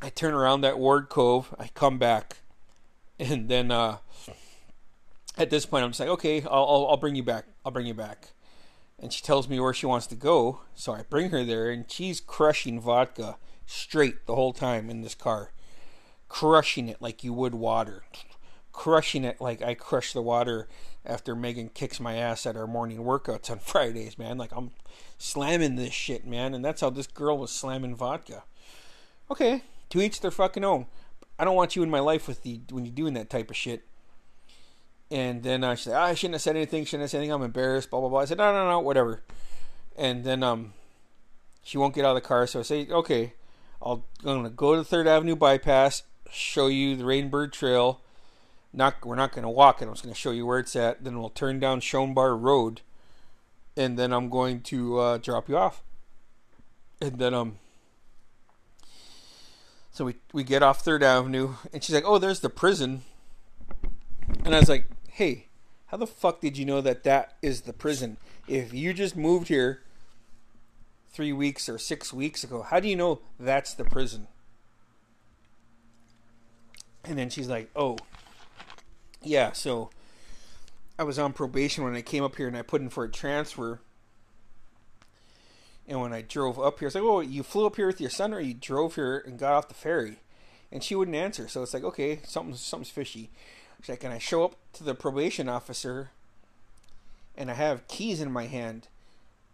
I 0.00 0.08
turn 0.08 0.34
around 0.34 0.62
that 0.62 0.78
Ward 0.78 1.10
Cove. 1.10 1.54
I 1.58 1.68
come 1.74 1.98
back. 1.98 2.38
And 3.16 3.48
then 3.48 3.70
uh, 3.70 3.98
at 5.38 5.50
this 5.50 5.66
point, 5.66 5.84
I'm 5.84 5.90
just 5.90 6.00
like, 6.00 6.08
okay, 6.08 6.42
I'll, 6.42 6.64
I'll, 6.64 6.86
I'll 6.90 6.96
bring 6.96 7.14
you 7.14 7.22
back. 7.22 7.44
I'll 7.64 7.70
bring 7.70 7.86
you 7.86 7.94
back. 7.94 8.30
And 8.98 9.12
she 9.12 9.22
tells 9.22 9.48
me 9.48 9.60
where 9.60 9.74
she 9.74 9.86
wants 9.86 10.06
to 10.08 10.14
go. 10.14 10.60
So 10.74 10.92
I 10.92 11.02
bring 11.02 11.30
her 11.30 11.44
there, 11.44 11.70
and 11.70 11.90
she's 11.90 12.20
crushing 12.20 12.80
vodka 12.80 13.36
straight 13.66 14.26
the 14.26 14.34
whole 14.34 14.52
time 14.52 14.88
in 14.88 15.02
this 15.02 15.14
car. 15.14 15.52
Crushing 16.28 16.88
it 16.88 17.02
like 17.02 17.22
you 17.22 17.32
would 17.32 17.54
water 17.54 18.02
crushing 18.74 19.24
it 19.24 19.40
like 19.40 19.62
I 19.62 19.72
crush 19.72 20.12
the 20.12 20.20
water 20.20 20.68
after 21.06 21.34
Megan 21.34 21.70
kicks 21.70 22.00
my 22.00 22.16
ass 22.16 22.44
at 22.44 22.56
our 22.56 22.66
morning 22.66 22.98
workouts 22.98 23.50
on 23.50 23.58
Fridays, 23.60 24.18
man. 24.18 24.36
Like 24.36 24.52
I'm 24.54 24.72
slamming 25.16 25.76
this 25.76 25.94
shit, 25.94 26.26
man, 26.26 26.52
and 26.52 26.62
that's 26.62 26.82
how 26.82 26.90
this 26.90 27.06
girl 27.06 27.38
was 27.38 27.50
slamming 27.50 27.96
vodka. 27.96 28.42
Okay, 29.30 29.62
to 29.88 30.02
each 30.02 30.20
their 30.20 30.30
fucking 30.30 30.64
own. 30.64 30.86
I 31.38 31.44
don't 31.44 31.56
want 31.56 31.74
you 31.74 31.82
in 31.82 31.90
my 31.90 32.00
life 32.00 32.28
with 32.28 32.42
the 32.42 32.60
when 32.70 32.84
you're 32.84 32.94
doing 32.94 33.14
that 33.14 33.30
type 33.30 33.48
of 33.48 33.56
shit. 33.56 33.84
And 35.14 35.44
then 35.44 35.62
uh, 35.62 35.76
said, 35.76 35.94
oh, 35.96 36.00
I 36.00 36.14
shouldn't 36.14 36.34
have 36.34 36.42
said 36.42 36.56
anything, 36.56 36.84
shouldn't 36.84 37.02
have 37.02 37.10
said 37.10 37.18
anything, 37.18 37.32
I'm 37.32 37.42
embarrassed, 37.44 37.88
blah 37.88 38.00
blah 38.00 38.08
blah. 38.08 38.18
I 38.18 38.24
said, 38.24 38.38
No 38.38 38.52
no 38.52 38.68
no, 38.68 38.80
whatever. 38.80 39.22
And 39.96 40.24
then 40.24 40.42
um 40.42 40.72
she 41.62 41.78
won't 41.78 41.94
get 41.94 42.04
out 42.04 42.16
of 42.16 42.22
the 42.22 42.28
car, 42.28 42.48
so 42.48 42.58
I 42.58 42.62
say, 42.62 42.88
Okay, 42.90 43.34
I'll 43.80 44.04
I'm 44.24 44.38
gonna 44.38 44.50
go 44.50 44.72
to 44.72 44.78
the 44.78 44.84
third 44.84 45.06
avenue 45.06 45.36
bypass, 45.36 46.02
show 46.32 46.66
you 46.66 46.96
the 46.96 47.04
Rainbird 47.04 47.52
Trail. 47.52 48.00
Not 48.72 49.06
we're 49.06 49.14
not 49.14 49.30
gonna 49.30 49.52
walk 49.52 49.80
it, 49.80 49.84
I'm 49.84 49.92
just 49.92 50.02
gonna 50.02 50.16
show 50.16 50.32
you 50.32 50.46
where 50.46 50.58
it's 50.58 50.74
at, 50.74 51.04
then 51.04 51.20
we'll 51.20 51.30
turn 51.30 51.60
down 51.60 51.80
Schoenbar 51.80 52.36
Road 52.36 52.80
and 53.76 53.96
then 53.96 54.12
I'm 54.12 54.28
going 54.28 54.62
to 54.62 54.98
uh, 54.98 55.18
drop 55.18 55.48
you 55.48 55.56
off. 55.56 55.84
And 57.00 57.20
then 57.20 57.34
um 57.34 57.58
so 59.92 60.06
we 60.06 60.16
we 60.32 60.42
get 60.42 60.64
off 60.64 60.80
Third 60.80 61.04
Avenue 61.04 61.54
and 61.72 61.84
she's 61.84 61.94
like, 61.94 62.04
"Oh, 62.04 62.18
there's 62.18 62.40
the 62.40 62.50
prison." 62.50 63.02
And 64.44 64.56
I 64.56 64.58
was 64.58 64.68
like, 64.68 64.88
"Hey, 65.14 65.46
how 65.86 65.96
the 65.96 66.06
fuck 66.06 66.40
did 66.40 66.58
you 66.58 66.64
know 66.64 66.80
that 66.80 67.04
that 67.04 67.36
is 67.40 67.62
the 67.62 67.72
prison? 67.72 68.16
If 68.48 68.74
you 68.74 68.92
just 68.92 69.16
moved 69.16 69.48
here 69.48 69.82
3 71.12 71.32
weeks 71.32 71.68
or 71.68 71.78
6 71.78 72.12
weeks 72.12 72.42
ago, 72.42 72.62
how 72.62 72.80
do 72.80 72.88
you 72.88 72.96
know 72.96 73.20
that's 73.38 73.74
the 73.74 73.84
prison?" 73.84 74.26
And 77.04 77.16
then 77.18 77.30
she's 77.30 77.48
like, 77.48 77.70
"Oh, 77.76 77.98
yeah, 79.22 79.52
so 79.52 79.90
I 80.98 81.02
was 81.02 81.18
on 81.18 81.32
probation 81.32 81.84
when 81.84 81.94
I 81.94 82.02
came 82.02 82.22
up 82.22 82.36
here 82.36 82.48
and 82.48 82.56
I 82.56 82.62
put 82.62 82.80
in 82.80 82.88
for 82.88 83.04
a 83.04 83.10
transfer. 83.10 83.80
And 85.86 86.00
when 86.00 86.12
I 86.12 86.22
drove 86.22 86.58
up 86.58 86.78
here, 86.78 86.88
it's 86.88 86.94
like, 86.94 87.04
oh, 87.04 87.20
you 87.20 87.42
flew 87.42 87.66
up 87.66 87.76
here 87.76 87.86
with 87.86 88.00
your 88.00 88.10
son, 88.10 88.32
or 88.32 88.40
you 88.40 88.54
drove 88.54 88.94
here 88.94 89.18
and 89.18 89.38
got 89.38 89.52
off 89.52 89.68
the 89.68 89.74
ferry? 89.74 90.20
And 90.72 90.82
she 90.82 90.94
wouldn't 90.94 91.16
answer. 91.16 91.46
So 91.46 91.62
it's 91.62 91.74
like, 91.74 91.84
okay, 91.84 92.20
something, 92.24 92.54
something's 92.54 92.90
fishy. 92.90 93.30
Like, 93.88 94.04
and 94.04 94.12
I 94.12 94.18
show 94.18 94.44
up 94.44 94.56
to 94.74 94.84
the 94.84 94.94
probation 94.94 95.48
officer, 95.48 96.10
and 97.36 97.50
I 97.50 97.54
have 97.54 97.86
keys 97.88 98.20
in 98.20 98.32
my 98.32 98.46
hand, 98.46 98.88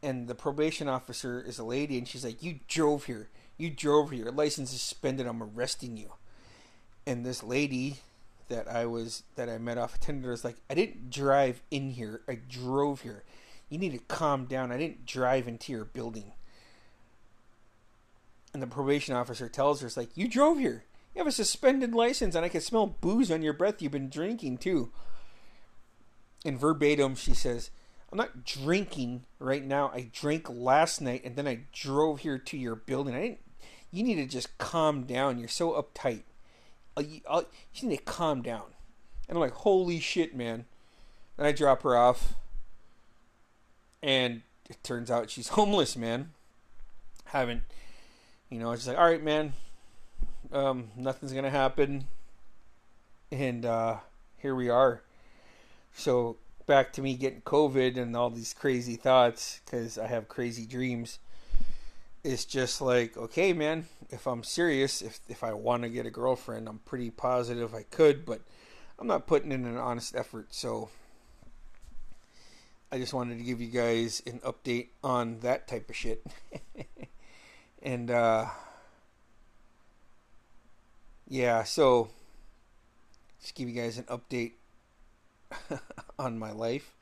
and 0.02 0.28
the 0.28 0.34
probation 0.34 0.88
officer 0.88 1.40
is 1.40 1.58
a 1.58 1.64
lady, 1.64 1.98
and 1.98 2.06
she's 2.06 2.24
like, 2.24 2.42
you 2.42 2.60
drove 2.68 3.04
here, 3.04 3.28
you 3.56 3.70
drove 3.70 4.10
here, 4.10 4.24
your 4.24 4.32
license 4.32 4.72
is 4.72 4.80
suspended, 4.80 5.26
I'm 5.26 5.42
arresting 5.42 5.96
you. 5.96 6.12
And 7.06 7.26
this 7.26 7.42
lady 7.42 7.98
that 8.48 8.68
I 8.68 8.86
was 8.86 9.24
that 9.36 9.48
I 9.48 9.58
met 9.58 9.78
off 9.78 9.98
Tinder 9.98 10.32
is 10.32 10.44
like, 10.44 10.56
I 10.68 10.74
didn't 10.74 11.10
drive 11.10 11.62
in 11.70 11.90
here, 11.90 12.20
I 12.28 12.38
drove 12.48 13.00
here. 13.00 13.24
You 13.70 13.78
need 13.78 13.92
to 13.92 13.98
calm 13.98 14.46
down. 14.46 14.72
I 14.72 14.76
didn't 14.76 15.06
drive 15.06 15.46
into 15.46 15.72
your 15.72 15.84
building. 15.84 16.32
And 18.52 18.60
the 18.60 18.66
probation 18.66 19.14
officer 19.14 19.48
tells 19.48 19.80
her, 19.80 19.86
it's 19.86 19.96
like, 19.96 20.16
you 20.16 20.26
drove 20.28 20.58
here. 20.58 20.82
You 21.14 21.20
have 21.20 21.26
a 21.26 21.32
suspended 21.32 21.94
license, 21.94 22.34
and 22.34 22.44
I 22.44 22.48
can 22.48 22.60
smell 22.60 22.86
booze 22.86 23.30
on 23.30 23.42
your 23.42 23.52
breath. 23.52 23.82
You've 23.82 23.92
been 23.92 24.10
drinking 24.10 24.58
too. 24.58 24.92
In 26.44 26.56
verbatim, 26.56 27.16
she 27.16 27.34
says, 27.34 27.70
I'm 28.10 28.18
not 28.18 28.44
drinking 28.44 29.24
right 29.38 29.64
now. 29.64 29.90
I 29.94 30.10
drank 30.12 30.48
last 30.48 31.00
night, 31.00 31.22
and 31.24 31.36
then 31.36 31.46
I 31.46 31.66
drove 31.72 32.20
here 32.20 32.38
to 32.38 32.56
your 32.56 32.74
building. 32.74 33.14
I 33.14 33.20
didn't. 33.20 33.40
You 33.92 34.02
need 34.02 34.16
to 34.16 34.26
just 34.26 34.56
calm 34.58 35.04
down. 35.04 35.38
You're 35.38 35.48
so 35.48 35.72
uptight. 35.72 36.22
Uh, 36.96 37.02
you, 37.02 37.20
uh, 37.28 37.42
you 37.74 37.88
need 37.88 37.98
to 37.98 38.02
calm 38.04 38.42
down. 38.42 38.64
And 39.28 39.36
I'm 39.36 39.40
like, 39.40 39.52
holy 39.52 40.00
shit, 40.00 40.34
man. 40.34 40.64
And 41.38 41.46
I 41.46 41.52
drop 41.52 41.82
her 41.82 41.96
off. 41.96 42.34
And 44.02 44.42
it 44.68 44.82
turns 44.82 45.10
out 45.10 45.30
she's 45.30 45.48
homeless, 45.50 45.96
man. 45.96 46.32
Haven't, 47.26 47.62
you 48.48 48.58
know, 48.58 48.74
she's 48.74 48.88
like, 48.88 48.98
all 48.98 49.04
right, 49.04 49.22
man. 49.22 49.52
Um, 50.52 50.90
nothing's 50.96 51.32
to 51.44 51.50
happen. 51.50 52.04
And 53.30 53.64
uh, 53.64 53.98
here 54.38 54.54
we 54.54 54.68
are. 54.68 55.02
So 55.94 56.36
back 56.66 56.92
to 56.94 57.02
me 57.02 57.14
getting 57.14 57.42
COVID 57.42 57.96
and 57.96 58.16
all 58.16 58.30
these 58.30 58.54
crazy 58.54 58.96
thoughts 58.96 59.60
because 59.64 59.98
I 59.98 60.06
have 60.06 60.28
crazy 60.28 60.66
dreams 60.66 61.18
it's 62.22 62.44
just 62.44 62.80
like, 62.80 63.16
okay, 63.16 63.52
man, 63.52 63.86
if 64.10 64.26
I'm 64.26 64.42
serious, 64.42 65.02
if 65.02 65.20
if 65.28 65.42
I 65.42 65.52
want 65.52 65.82
to 65.82 65.88
get 65.88 66.06
a 66.06 66.10
girlfriend, 66.10 66.68
I'm 66.68 66.80
pretty 66.80 67.10
positive 67.10 67.74
I 67.74 67.82
could, 67.84 68.26
but 68.26 68.40
I'm 68.98 69.06
not 69.06 69.26
putting 69.26 69.52
in 69.52 69.64
an 69.64 69.76
honest 69.76 70.14
effort. 70.14 70.54
So 70.54 70.90
I 72.92 72.98
just 72.98 73.14
wanted 73.14 73.38
to 73.38 73.44
give 73.44 73.60
you 73.60 73.68
guys 73.68 74.22
an 74.26 74.40
update 74.40 74.88
on 75.02 75.40
that 75.40 75.66
type 75.66 75.88
of 75.88 75.96
shit. 75.96 76.26
and 77.82 78.10
uh 78.10 78.46
yeah, 81.30 81.62
so 81.64 82.10
just 83.40 83.54
give 83.54 83.70
you 83.70 83.74
guys 83.80 83.96
an 83.96 84.04
update 84.04 84.52
on 86.18 86.38
my 86.38 86.52
life, 86.52 86.94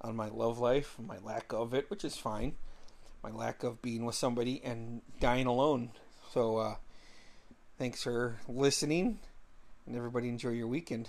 on 0.00 0.16
my 0.16 0.28
love 0.28 0.58
life, 0.58 0.96
my 0.98 1.18
lack 1.18 1.52
of 1.52 1.74
it, 1.74 1.88
which 1.88 2.04
is 2.04 2.16
fine 2.16 2.56
my 3.26 3.32
lack 3.32 3.64
of 3.64 3.82
being 3.82 4.04
with 4.04 4.14
somebody 4.14 4.62
and 4.62 5.02
dying 5.18 5.46
alone. 5.46 5.90
So, 6.32 6.58
uh, 6.58 6.74
thanks 7.76 8.02
for 8.02 8.36
listening, 8.46 9.18
and 9.84 9.96
everybody 9.96 10.28
enjoy 10.28 10.50
your 10.50 10.68
weekend. 10.68 11.08